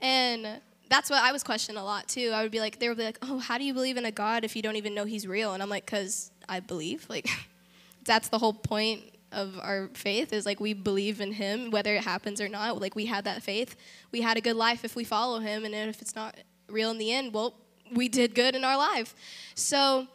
And 0.00 0.60
that's 0.88 1.10
what 1.10 1.20
I 1.22 1.32
was 1.32 1.42
questioning 1.42 1.80
a 1.80 1.84
lot 1.84 2.06
too. 2.08 2.30
I 2.32 2.42
would 2.42 2.52
be 2.52 2.60
like, 2.60 2.78
they 2.78 2.88
would 2.88 2.96
be 2.98 3.04
like, 3.04 3.18
"Oh, 3.22 3.38
how 3.38 3.58
do 3.58 3.64
you 3.64 3.74
believe 3.74 3.96
in 3.96 4.04
a 4.06 4.12
God 4.12 4.44
if 4.44 4.54
you 4.56 4.62
don't 4.62 4.76
even 4.76 4.94
know 4.94 5.04
He's 5.04 5.26
real?" 5.26 5.52
And 5.52 5.62
I'm 5.62 5.68
like, 5.70 5.86
"Cause 5.86 6.30
I 6.48 6.60
believe." 6.60 7.06
Like, 7.08 7.28
that's 8.04 8.28
the 8.28 8.38
whole 8.38 8.52
point 8.54 9.02
of 9.32 9.58
our 9.60 9.88
faith 9.94 10.32
is 10.32 10.46
like 10.46 10.60
we 10.60 10.72
believe 10.72 11.20
in 11.20 11.32
Him, 11.32 11.70
whether 11.70 11.94
it 11.94 12.04
happens 12.04 12.40
or 12.40 12.48
not. 12.48 12.80
Like 12.80 12.94
we 12.94 13.06
had 13.06 13.24
that 13.24 13.42
faith. 13.42 13.76
We 14.12 14.20
had 14.20 14.36
a 14.36 14.40
good 14.40 14.56
life 14.56 14.84
if 14.84 14.96
we 14.96 15.04
follow 15.04 15.40
Him, 15.40 15.64
and 15.64 15.74
if 15.74 16.00
it's 16.00 16.14
not 16.14 16.36
real 16.68 16.90
in 16.90 16.98
the 16.98 17.12
end, 17.12 17.34
well, 17.34 17.54
we 17.92 18.08
did 18.08 18.34
good 18.34 18.54
in 18.54 18.64
our 18.64 18.76
life. 18.76 19.14
So, 19.54 20.06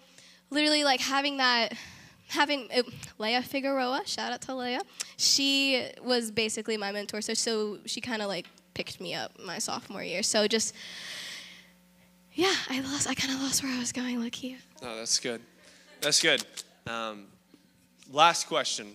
literally, 0.49 0.83
like 0.83 1.01
having 1.01 1.37
that. 1.37 1.73
Having 2.27 2.69
uh, 2.73 2.83
Leah 3.17 3.41
Figueroa, 3.41 4.03
shout 4.05 4.31
out 4.31 4.39
to 4.43 4.55
Leah. 4.55 4.79
She 5.17 5.85
was 6.01 6.31
basically 6.31 6.77
my 6.77 6.93
mentor. 6.93 7.19
So, 7.19 7.33
so 7.33 7.79
she 7.85 7.99
kind 7.99 8.21
of 8.21 8.29
like 8.29 8.47
picked 8.73 9.01
me 9.01 9.13
up 9.13 9.37
my 9.45 9.59
sophomore 9.59 10.01
year. 10.01 10.23
So 10.23 10.47
just, 10.47 10.73
yeah, 12.33 12.53
I 12.69 12.79
lost. 12.79 13.09
I 13.09 13.15
kind 13.15 13.33
of 13.33 13.41
lost 13.41 13.61
where 13.61 13.73
I 13.73 13.79
was 13.79 13.91
going. 13.91 14.17
Look 14.23 14.35
here. 14.35 14.59
Oh, 14.81 14.95
that's 14.95 15.19
good. 15.19 15.41
That's 15.99 16.21
good. 16.21 16.45
Um, 16.87 17.25
last 18.09 18.47
question, 18.47 18.93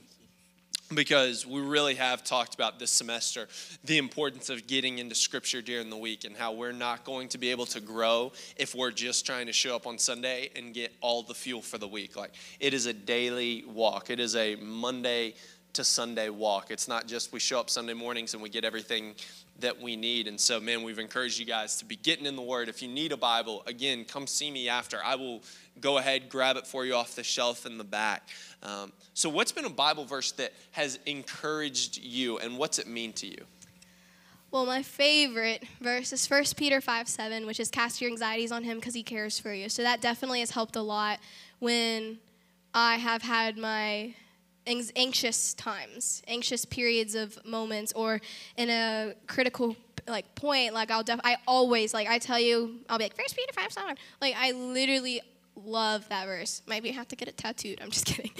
because 0.95 1.45
we 1.45 1.61
really 1.61 1.97
have 1.97 2.23
talked 2.23 2.55
about 2.55 2.79
this 2.79 2.91
semester 2.91 3.49
the 3.85 3.99
importance 3.99 4.51
of 4.51 4.67
getting 4.67 4.99
into 4.99 5.15
Scripture 5.15 5.61
during 5.61 5.91
the 5.91 5.97
week 5.97 6.25
and 6.25 6.37
how 6.37 6.53
we're 6.53 6.73
not 6.73 7.05
going 7.05 7.29
to 7.29 7.39
be 7.39 7.51
able 7.51 7.67
to 7.67 7.81
grow 7.81 8.33
if 8.57 8.75
we're 8.75 8.93
just 8.93 9.27
trying 9.27 9.47
to 9.47 9.53
show 9.53 9.75
up 9.75 9.87
on 9.87 9.99
Sunday 9.99 10.51
and 10.55 10.75
get 10.75 10.93
all 11.01 11.23
the 11.23 11.35
fuel 11.35 11.61
for 11.61 11.79
the 11.79 11.89
week. 11.89 12.17
Like, 12.17 12.33
it 12.61 12.73
is 12.73 12.87
a 12.87 12.93
daily 12.93 13.65
walk, 13.67 14.11
it 14.11 14.21
is 14.21 14.37
a 14.37 14.55
Monday 14.57 15.35
to 15.77 15.85
Sunday 15.85 16.31
walk. 16.31 16.71
It's 16.71 16.89
not 16.89 17.07
just 17.07 17.33
we 17.33 17.39
show 17.39 17.61
up 17.61 17.69
Sunday 17.71 17.93
mornings 17.93 18.33
and 18.33 18.43
we 18.43 18.49
get 18.49 18.65
everything 18.65 19.15
that 19.61 19.81
we 19.81 19.95
need. 19.95 20.27
And 20.27 20.41
so, 20.41 20.59
man, 20.59 20.83
we've 20.83 20.99
encouraged 20.99 21.39
you 21.39 21.45
guys 21.45 21.77
to 21.77 21.85
be 21.85 21.97
getting 21.97 22.25
in 22.25 22.35
the 22.35 22.43
Word. 22.43 22.69
If 22.69 22.83
you 22.83 22.89
need 22.89 23.13
a 23.13 23.17
Bible, 23.17 23.63
again, 23.67 24.05
come 24.05 24.27
see 24.27 24.51
me 24.51 24.69
after. 24.69 24.99
I 25.05 25.17
will 25.17 25.43
go 25.81 25.99
ahead, 25.99 26.29
grab 26.29 26.57
it 26.57 26.67
for 26.67 26.87
you 26.87 26.95
off 26.95 27.15
the 27.15 27.23
shelf 27.23 27.67
in 27.67 27.77
the 27.77 27.85
back. 27.85 28.29
Um, 28.63 28.91
so, 29.13 29.29
what's 29.29 29.53
been 29.53 29.67
a 29.67 29.71
Bible 29.71 30.07
verse 30.07 30.33
that 30.33 30.55
has 30.73 30.99
encouraged 31.05 31.99
you, 31.99 32.39
and 32.39 32.57
what's 32.57 32.79
it 32.79 32.87
mean 32.87 33.13
to 33.15 33.27
you? 33.27 33.45
Well, 34.51 34.65
my 34.65 34.83
favorite 34.83 35.65
verse 35.81 36.13
is 36.13 36.27
1 36.29 36.45
Peter 36.57 36.81
5 36.81 37.09
7, 37.09 37.45
which 37.45 37.61
is 37.61 37.71
cast 37.71 38.01
your 38.01 38.11
anxieties 38.11 38.51
on 38.51 38.65
him 38.65 38.79
because 38.79 38.95
he 38.95 39.03
cares 39.03 39.39
for 39.39 39.53
you. 39.53 39.69
So 39.69 39.83
that 39.83 40.01
definitely 40.01 40.41
has 40.41 40.53
helped 40.53 40.77
a 40.77 40.83
lot 40.83 41.19
when 41.59 42.19
I 42.73 42.97
have 42.97 43.23
had 43.23 43.59
my 43.59 44.15
anxious 44.67 45.55
times, 45.55 46.23
anxious 46.27 46.65
periods 46.65 47.15
of 47.15 47.45
moments, 47.45 47.93
or 47.95 48.21
in 48.57 48.69
a 48.71 49.15
critical 49.27 49.77
like 50.09 50.35
point. 50.35 50.75
Like 50.75 50.91
I'll 50.91 51.03
def- 51.03 51.21
I 51.25 51.37
always 51.47 51.93
like 51.95 52.09
I 52.09 52.19
tell 52.19 52.39
you 52.39 52.81
I'll 52.89 52.99
be 52.99 53.05
like 53.05 53.17
1 53.17 53.27
Peter 53.35 53.53
5 53.53 53.73
7. 53.73 53.97
Like 54.21 54.35
I 54.37 54.53
literally 54.53 55.21
love 55.57 56.09
that 56.11 56.27
verse. 56.27 56.63
Maybe 56.67 56.91
I 56.91 56.93
have 56.93 57.09
to 57.09 57.17
get 57.17 57.29
it 57.29 57.37
tattooed. 57.37 57.81
I'm 57.83 57.91
just 57.91 58.07
kidding. 58.07 58.33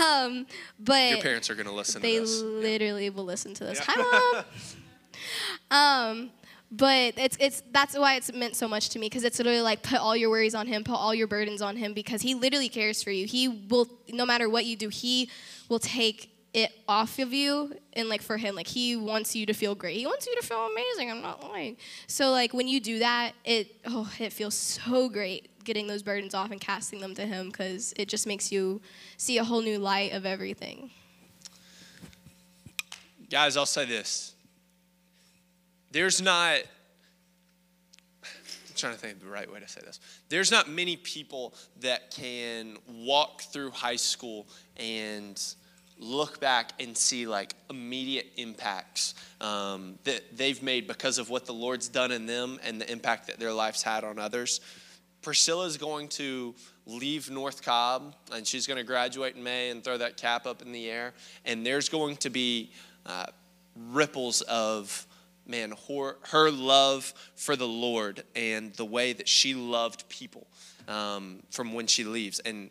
Um, 0.00 0.46
but 0.78 1.10
Your 1.10 1.20
parents 1.20 1.50
are 1.50 1.54
going 1.54 1.66
to 1.66 1.72
listen 1.72 2.02
they 2.02 2.16
to 2.16 2.20
this. 2.20 2.42
literally 2.42 3.10
will 3.10 3.24
listen 3.24 3.54
to 3.54 3.64
this. 3.64 3.78
Yeah. 3.78 3.84
Hi, 3.88 4.42
mom. 5.70 6.20
um, 6.20 6.30
but 6.70 7.14
it's 7.16 7.36
it's 7.40 7.62
that's 7.72 7.98
why 7.98 8.14
it's 8.16 8.32
meant 8.32 8.56
so 8.56 8.68
much 8.68 8.90
to 8.90 8.98
me 8.98 9.06
because 9.06 9.24
it's 9.24 9.38
literally 9.38 9.60
like 9.60 9.82
put 9.82 9.98
all 9.98 10.16
your 10.16 10.30
worries 10.30 10.54
on 10.54 10.66
him, 10.66 10.84
put 10.84 10.94
all 10.94 11.14
your 11.14 11.26
burdens 11.26 11.62
on 11.62 11.76
him 11.76 11.94
because 11.94 12.22
he 12.22 12.34
literally 12.34 12.68
cares 12.68 13.02
for 13.02 13.10
you. 13.10 13.26
He 13.26 13.48
will, 13.48 13.88
no 14.08 14.24
matter 14.24 14.48
what 14.48 14.64
you 14.64 14.76
do, 14.76 14.88
he 14.88 15.30
will 15.68 15.78
take 15.78 16.30
it 16.52 16.72
off 16.88 17.18
of 17.20 17.32
you 17.32 17.72
and 17.92 18.08
like 18.08 18.20
for 18.20 18.36
him 18.36 18.56
like 18.56 18.66
he 18.66 18.96
wants 18.96 19.36
you 19.36 19.46
to 19.46 19.52
feel 19.52 19.72
great 19.76 19.96
he 19.96 20.04
wants 20.04 20.26
you 20.26 20.34
to 20.34 20.44
feel 20.44 20.66
amazing 20.66 21.08
i'm 21.08 21.22
not 21.22 21.48
lying 21.48 21.76
so 22.08 22.32
like 22.32 22.52
when 22.52 22.66
you 22.66 22.80
do 22.80 22.98
that 22.98 23.34
it 23.44 23.76
oh 23.86 24.12
it 24.18 24.32
feels 24.32 24.56
so 24.56 25.08
great 25.08 25.48
getting 25.62 25.86
those 25.86 26.02
burdens 26.02 26.34
off 26.34 26.50
and 26.50 26.60
casting 26.60 26.98
them 26.98 27.14
to 27.14 27.24
him 27.24 27.50
because 27.50 27.94
it 27.96 28.08
just 28.08 28.26
makes 28.26 28.50
you 28.50 28.80
see 29.16 29.38
a 29.38 29.44
whole 29.44 29.62
new 29.62 29.78
light 29.78 30.12
of 30.12 30.26
everything 30.26 30.90
Guys, 33.30 33.56
I'll 33.56 33.64
say 33.64 33.84
this. 33.84 34.34
There's 35.90 36.22
not, 36.22 36.58
I'm 38.22 38.74
trying 38.76 38.92
to 38.92 38.98
think 38.98 39.14
of 39.14 39.20
the 39.20 39.26
right 39.26 39.50
way 39.50 39.60
to 39.60 39.68
say 39.68 39.80
this. 39.84 39.98
There's 40.28 40.50
not 40.50 40.68
many 40.68 40.96
people 40.96 41.54
that 41.80 42.10
can 42.12 42.76
walk 42.88 43.42
through 43.42 43.70
high 43.70 43.96
school 43.96 44.46
and 44.76 45.42
look 45.98 46.40
back 46.40 46.72
and 46.80 46.96
see 46.96 47.26
like 47.26 47.54
immediate 47.68 48.26
impacts 48.36 49.14
um, 49.40 49.98
that 50.04 50.36
they've 50.36 50.62
made 50.62 50.86
because 50.86 51.18
of 51.18 51.28
what 51.28 51.44
the 51.44 51.52
Lord's 51.52 51.88
done 51.88 52.10
in 52.10 52.26
them 52.26 52.58
and 52.64 52.80
the 52.80 52.90
impact 52.90 53.26
that 53.26 53.38
their 53.38 53.52
life's 53.52 53.82
had 53.82 54.04
on 54.04 54.18
others. 54.18 54.60
Priscilla 55.22 55.66
is 55.66 55.76
going 55.76 56.08
to 56.08 56.54
leave 56.86 57.30
North 57.30 57.62
Cobb 57.62 58.14
and 58.32 58.46
she's 58.46 58.66
going 58.66 58.78
to 58.78 58.84
graduate 58.84 59.36
in 59.36 59.42
May 59.42 59.70
and 59.70 59.84
throw 59.84 59.98
that 59.98 60.16
cap 60.16 60.46
up 60.46 60.62
in 60.62 60.72
the 60.72 60.88
air. 60.88 61.12
And 61.44 61.66
there's 61.66 61.88
going 61.88 62.16
to 62.18 62.30
be 62.30 62.70
uh, 63.04 63.26
ripples 63.90 64.40
of, 64.42 65.06
man, 65.46 65.74
her, 65.88 66.16
her, 66.30 66.50
love 66.50 67.12
for 67.36 67.56
the 67.56 67.66
Lord 67.66 68.22
and 68.34 68.72
the 68.74 68.84
way 68.84 69.12
that 69.12 69.28
she 69.28 69.54
loved 69.54 70.08
people 70.08 70.46
um, 70.88 71.42
from 71.50 71.72
when 71.72 71.86
she 71.86 72.04
leaves. 72.04 72.38
And 72.40 72.70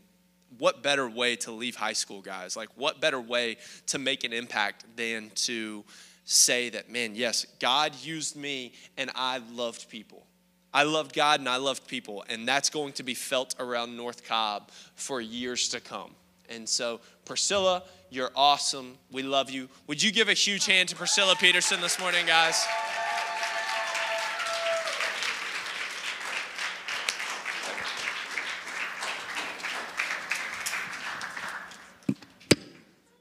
what 0.58 0.82
better 0.84 1.10
way 1.10 1.36
to 1.38 1.51
leave 1.51 1.75
high 1.75 1.93
school, 1.93 2.21
guys? 2.21 2.55
Like, 2.55 2.69
what 2.75 2.99
better 2.99 3.19
way 3.19 3.58
to 3.88 3.99
make 3.99 4.23
an 4.23 4.34
impact 4.34 4.86
than 4.95 5.32
to 5.36 5.84
say 6.25 6.69
that, 6.69 6.89
man, 6.89 7.15
yes, 7.15 7.45
God 7.60 7.95
used 8.01 8.36
me 8.36 8.73
and 8.97 9.10
I 9.15 9.41
loved 9.51 9.89
people. 9.89 10.25
I 10.73 10.84
loved 10.84 11.15
God 11.15 11.39
and 11.39 11.49
I 11.49 11.58
loved 11.58 11.88
people, 11.88 12.23
and 12.29 12.47
that's 12.47 12.69
going 12.69 12.93
to 12.93 13.03
be 13.03 13.15
felt 13.15 13.55
around 13.60 13.97
North 13.97 14.23
Cobb 14.23 14.69
for 14.95 15.19
years 15.19 15.69
to 15.69 15.79
come. 15.79 16.12
And 16.47 16.69
so, 16.69 16.99
Priscilla, 17.25 17.84
you're 18.12 18.32
awesome. 18.36 18.98
We 19.12 19.22
love 19.22 19.52
you. 19.52 19.69
Would 19.88 20.02
you 20.02 20.12
give 20.12 20.30
a 20.30 20.34
huge 20.34 20.65
hand 20.65 20.89
to 20.89 20.95
Priscilla 20.95 21.36
Peterson 21.36 21.80
this 21.80 22.00
morning, 22.00 22.26
guys? 22.26 22.65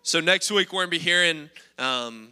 So 0.02 0.20
next 0.20 0.50
week 0.50 0.72
we're 0.72 0.84
gonna 0.84 0.90
be 0.90 0.98
hearing 0.98 1.50
um, 1.78 2.30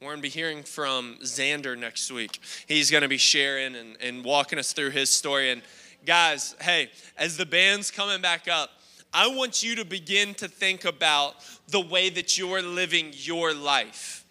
we're 0.00 0.10
gonna 0.10 0.22
be 0.22 0.28
hearing 0.28 0.62
from 0.62 1.16
Xander 1.22 1.76
next 1.76 2.12
week. 2.12 2.38
He's 2.68 2.88
gonna 2.88 3.08
be 3.08 3.16
sharing 3.16 3.74
and, 3.74 3.96
and 4.00 4.24
walking 4.24 4.60
us 4.60 4.72
through 4.72 4.90
his 4.90 5.10
story. 5.10 5.50
And 5.50 5.62
guys, 6.04 6.54
hey, 6.60 6.88
as 7.18 7.36
the 7.36 7.44
band's 7.44 7.90
coming 7.90 8.20
back 8.20 8.46
up, 8.46 8.70
I 9.18 9.28
want 9.28 9.62
you 9.62 9.76
to 9.76 9.84
begin 9.86 10.34
to 10.34 10.46
think 10.46 10.84
about 10.84 11.36
the 11.68 11.80
way 11.80 12.10
that 12.10 12.36
you're 12.36 12.60
living 12.60 13.14
your 13.14 13.54
life. 13.54 14.26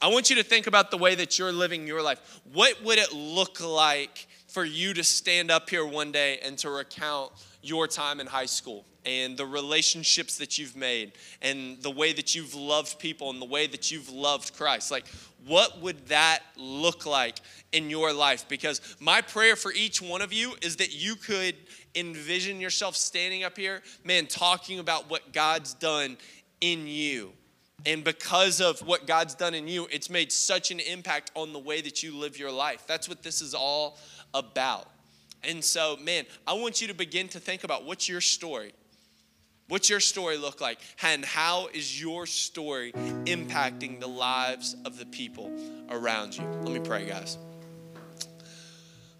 I 0.00 0.06
want 0.06 0.30
you 0.30 0.36
to 0.36 0.44
think 0.44 0.68
about 0.68 0.92
the 0.92 0.98
way 0.98 1.16
that 1.16 1.36
you're 1.36 1.50
living 1.50 1.84
your 1.84 2.00
life. 2.00 2.40
What 2.52 2.80
would 2.84 2.98
it 2.98 3.12
look 3.12 3.60
like 3.60 4.28
for 4.52 4.64
you 4.64 4.94
to 4.94 5.02
stand 5.02 5.50
up 5.50 5.70
here 5.70 5.86
one 5.86 6.12
day 6.12 6.38
and 6.42 6.58
to 6.58 6.70
recount 6.70 7.32
your 7.62 7.86
time 7.86 8.20
in 8.20 8.26
high 8.26 8.46
school? 8.46 8.84
and 9.04 9.36
the 9.36 9.46
relationships 9.46 10.38
that 10.38 10.58
you've 10.58 10.76
made 10.76 11.12
and 11.40 11.80
the 11.82 11.90
way 11.90 12.12
that 12.12 12.34
you've 12.34 12.54
loved 12.54 12.98
people 12.98 13.30
and 13.30 13.40
the 13.40 13.46
way 13.46 13.66
that 13.66 13.90
you've 13.90 14.10
loved 14.10 14.56
Christ. 14.56 14.90
Like, 14.90 15.06
what 15.46 15.80
would 15.80 16.06
that 16.06 16.40
look 16.56 17.04
like 17.04 17.38
in 17.72 17.90
your 17.90 18.12
life? 18.12 18.46
Because 18.48 18.80
my 19.00 19.20
prayer 19.20 19.56
for 19.56 19.72
each 19.72 20.00
one 20.00 20.22
of 20.22 20.32
you 20.32 20.54
is 20.62 20.76
that 20.76 20.94
you 20.94 21.16
could 21.16 21.56
envision 21.94 22.60
yourself 22.60 22.96
standing 22.96 23.42
up 23.42 23.56
here, 23.56 23.82
man, 24.04 24.26
talking 24.26 24.78
about 24.78 25.10
what 25.10 25.32
God's 25.32 25.74
done 25.74 26.16
in 26.60 26.86
you. 26.86 27.32
And 27.84 28.04
because 28.04 28.60
of 28.60 28.78
what 28.86 29.08
God's 29.08 29.34
done 29.34 29.54
in 29.54 29.66
you, 29.66 29.88
it's 29.90 30.08
made 30.08 30.30
such 30.30 30.70
an 30.70 30.78
impact 30.78 31.32
on 31.34 31.52
the 31.52 31.58
way 31.58 31.80
that 31.80 32.02
you 32.04 32.16
live 32.16 32.38
your 32.38 32.52
life. 32.52 32.84
That's 32.86 33.08
what 33.08 33.24
this 33.24 33.42
is 33.42 33.54
all 33.54 33.98
about. 34.34 34.88
And 35.44 35.64
so, 35.64 35.96
man, 36.02 36.24
I 36.46 36.54
want 36.54 36.80
you 36.80 36.88
to 36.88 36.94
begin 36.94 37.28
to 37.28 37.40
think 37.40 37.64
about 37.64 37.84
what's 37.84 38.08
your 38.08 38.20
story? 38.20 38.72
What's 39.68 39.88
your 39.88 40.00
story 40.00 40.36
look 40.36 40.60
like? 40.60 40.78
And 41.02 41.24
how 41.24 41.68
is 41.72 42.00
your 42.00 42.26
story 42.26 42.92
impacting 42.92 44.00
the 44.00 44.06
lives 44.06 44.76
of 44.84 44.98
the 44.98 45.06
people 45.06 45.50
around 45.90 46.36
you? 46.36 46.44
Let 46.62 46.72
me 46.72 46.80
pray, 46.80 47.06
guys. 47.06 47.38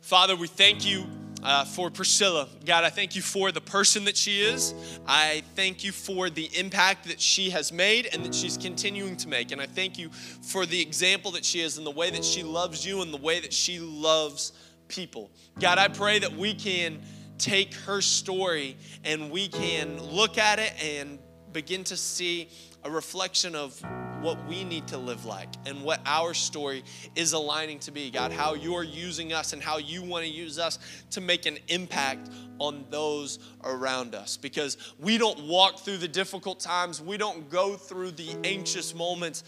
Father, 0.03 0.37
we 0.37 0.48
thank 0.48 0.85
you 0.85 1.07
uh, 1.42 1.64
for 1.64 1.90
Priscilla. 1.90 2.48
God, 2.64 2.85
I 2.85 2.90
thank 2.90 3.16
you 3.16 3.22
for 3.22 3.51
the 3.51 3.61
person 3.61 4.05
that 4.05 4.16
she 4.16 4.42
is. 4.42 4.75
I 5.07 5.42
thank 5.57 5.85
you 5.85 5.90
for 5.90 6.31
the 6.31 6.51
impact 6.57 7.09
that 7.09 7.20
she 7.20 7.51
has 7.51 7.72
made 7.72 8.09
and 8.12 8.25
that 8.25 8.35
she's 8.35 8.57
continuing 8.57 9.16
to 9.16 9.29
make. 9.29 9.53
And 9.53 9.61
I 9.61 9.66
thank 9.66 9.98
you 9.98 10.11
for 10.11 10.66
the 10.66 10.81
example 10.81 11.33
that 11.33 11.44
she 11.44 11.61
is 11.61 11.79
and 11.79 11.87
the 11.87 11.90
way 11.90 12.11
that 12.11 12.25
she 12.25 12.42
loves 12.42 12.87
you 12.87 13.03
and 13.03 13.12
the 13.12 13.18
way 13.18 13.40
that 13.40 13.53
she 13.53 13.81
loves 13.81 14.53
people. 14.93 15.31
God, 15.59 15.79
I 15.79 15.89
pray 15.89 16.19
that 16.19 16.37
we 16.37 16.55
can 16.55 17.01
take 17.39 17.75
her 17.75 18.01
story 18.01 18.77
and 19.05 19.31
we 19.31 19.49
can 19.49 20.01
look 20.01 20.39
at 20.39 20.59
it 20.59 20.73
and 20.83 21.19
begin 21.53 21.83
to 21.85 21.97
see 21.97 22.49
a 22.85 22.91
reflection 22.91 23.55
of 23.55 23.81
what 24.21 24.47
we 24.47 24.63
need 24.63 24.87
to 24.87 24.99
live 24.99 25.25
like 25.25 25.49
and 25.67 25.83
what 25.83 26.01
our 26.07 26.35
story 26.35 26.85
is 27.17 27.33
aligning 27.33 27.79
to 27.81 27.91
be. 27.91 28.11
God, 28.11 28.33
how 28.33 28.55
you're 28.55 28.85
using 28.85 29.33
us 29.33 29.53
and 29.53 29.63
how 29.63 29.79
you 29.79 30.03
want 30.03 30.25
to 30.25 30.31
use 30.31 30.59
us 30.59 30.79
to 31.11 31.21
make 31.21 31.47
an 31.47 31.59
impact 31.69 32.31
on 32.59 32.85
those 32.91 33.41
around 33.65 34.15
us. 34.15 34.37
Because 34.37 34.77
we 35.01 35.19
don't 35.19 35.49
walk 35.49 35.81
through 35.81 35.97
the 35.97 36.09
difficult 36.09 36.61
times, 36.61 37.01
we 37.01 37.17
don't 37.17 37.51
go 37.51 37.75
through 37.75 38.13
the 38.13 38.37
anxious 38.45 38.95
moments 38.95 39.43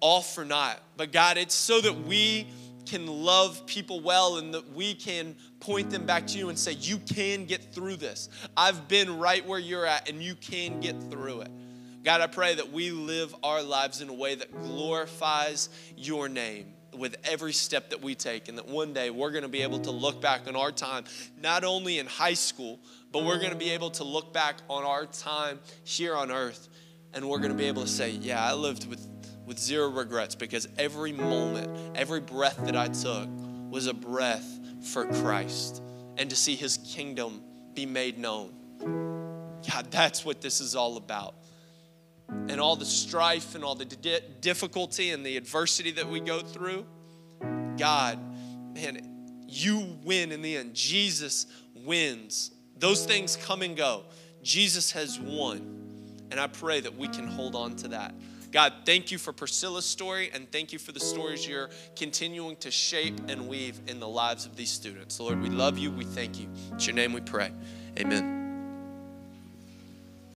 all 0.00 0.22
for 0.22 0.44
naught. 0.44 0.80
But 0.96 1.12
God, 1.12 1.38
it's 1.38 1.54
so 1.54 1.80
that 1.80 2.06
we 2.06 2.48
can 2.86 3.06
love 3.06 3.66
people 3.66 4.00
well 4.00 4.38
and 4.38 4.54
that 4.54 4.72
we 4.72 4.94
can 4.94 5.36
point 5.60 5.90
them 5.90 6.06
back 6.06 6.26
to 6.28 6.38
you 6.38 6.48
and 6.48 6.58
say, 6.58 6.72
You 6.72 6.98
can 6.98 7.46
get 7.46 7.74
through 7.74 7.96
this. 7.96 8.28
I've 8.56 8.88
been 8.88 9.18
right 9.18 9.44
where 9.46 9.58
you're 9.58 9.86
at 9.86 10.08
and 10.08 10.22
you 10.22 10.34
can 10.34 10.80
get 10.80 11.00
through 11.10 11.42
it. 11.42 11.50
God, 12.04 12.20
I 12.20 12.26
pray 12.26 12.54
that 12.54 12.70
we 12.70 12.90
live 12.90 13.34
our 13.42 13.62
lives 13.62 14.02
in 14.02 14.10
a 14.10 14.14
way 14.14 14.34
that 14.34 14.52
glorifies 14.62 15.70
your 15.96 16.28
name 16.28 16.74
with 16.92 17.16
every 17.24 17.52
step 17.52 17.90
that 17.90 18.02
we 18.02 18.14
take, 18.14 18.48
and 18.48 18.58
that 18.58 18.68
one 18.68 18.92
day 18.92 19.10
we're 19.10 19.30
going 19.30 19.42
to 19.42 19.48
be 19.48 19.62
able 19.62 19.80
to 19.80 19.90
look 19.90 20.20
back 20.20 20.46
on 20.46 20.54
our 20.54 20.70
time, 20.70 21.04
not 21.40 21.64
only 21.64 21.98
in 21.98 22.06
high 22.06 22.34
school, 22.34 22.78
but 23.10 23.24
we're 23.24 23.38
going 23.38 23.50
to 23.50 23.56
be 23.56 23.70
able 23.70 23.90
to 23.90 24.04
look 24.04 24.32
back 24.32 24.56
on 24.68 24.84
our 24.84 25.06
time 25.06 25.58
here 25.82 26.14
on 26.14 26.30
earth, 26.30 26.68
and 27.12 27.28
we're 27.28 27.38
going 27.38 27.50
to 27.50 27.56
be 27.56 27.66
able 27.66 27.82
to 27.82 27.88
say, 27.88 28.10
Yeah, 28.10 28.44
I 28.44 28.52
lived 28.52 28.86
with 28.86 29.13
with 29.46 29.58
zero 29.58 29.88
regrets 29.88 30.34
because 30.34 30.68
every 30.78 31.12
moment, 31.12 31.96
every 31.96 32.20
breath 32.20 32.58
that 32.64 32.76
I 32.76 32.88
took 32.88 33.28
was 33.70 33.86
a 33.86 33.94
breath 33.94 34.46
for 34.82 35.06
Christ 35.06 35.82
and 36.16 36.30
to 36.30 36.36
see 36.36 36.56
his 36.56 36.78
kingdom 36.78 37.42
be 37.74 37.86
made 37.86 38.18
known. 38.18 38.52
God, 39.70 39.90
that's 39.90 40.24
what 40.24 40.40
this 40.40 40.60
is 40.60 40.76
all 40.76 40.96
about. 40.96 41.34
And 42.28 42.60
all 42.60 42.76
the 42.76 42.84
strife 42.84 43.54
and 43.54 43.64
all 43.64 43.74
the 43.74 43.84
di- 43.84 44.20
difficulty 44.40 45.10
and 45.10 45.24
the 45.24 45.36
adversity 45.36 45.90
that 45.92 46.08
we 46.08 46.20
go 46.20 46.40
through, 46.40 46.86
God, 47.76 48.18
man, 48.74 49.44
you 49.48 49.98
win 50.04 50.32
in 50.32 50.42
the 50.42 50.56
end. 50.56 50.74
Jesus 50.74 51.46
wins. 51.74 52.50
Those 52.78 53.04
things 53.04 53.36
come 53.36 53.62
and 53.62 53.76
go. 53.76 54.04
Jesus 54.42 54.92
has 54.92 55.18
won. 55.18 56.26
And 56.30 56.40
I 56.40 56.46
pray 56.46 56.80
that 56.80 56.96
we 56.96 57.08
can 57.08 57.26
hold 57.26 57.54
on 57.54 57.76
to 57.76 57.88
that. 57.88 58.14
God, 58.54 58.72
thank 58.84 59.10
you 59.10 59.18
for 59.18 59.32
Priscilla's 59.32 59.84
story 59.84 60.30
and 60.32 60.50
thank 60.52 60.72
you 60.72 60.78
for 60.78 60.92
the 60.92 61.00
stories 61.00 61.44
you're 61.46 61.70
continuing 61.96 62.54
to 62.58 62.70
shape 62.70 63.18
and 63.26 63.48
weave 63.48 63.80
in 63.88 63.98
the 63.98 64.06
lives 64.06 64.46
of 64.46 64.54
these 64.54 64.70
students. 64.70 65.18
Lord, 65.18 65.42
we 65.42 65.48
love 65.48 65.76
you. 65.76 65.90
We 65.90 66.04
thank 66.04 66.38
you. 66.38 66.46
It's 66.72 66.86
your 66.86 66.94
name 66.94 67.12
we 67.12 67.20
pray. 67.20 67.50
Amen. 67.98 68.43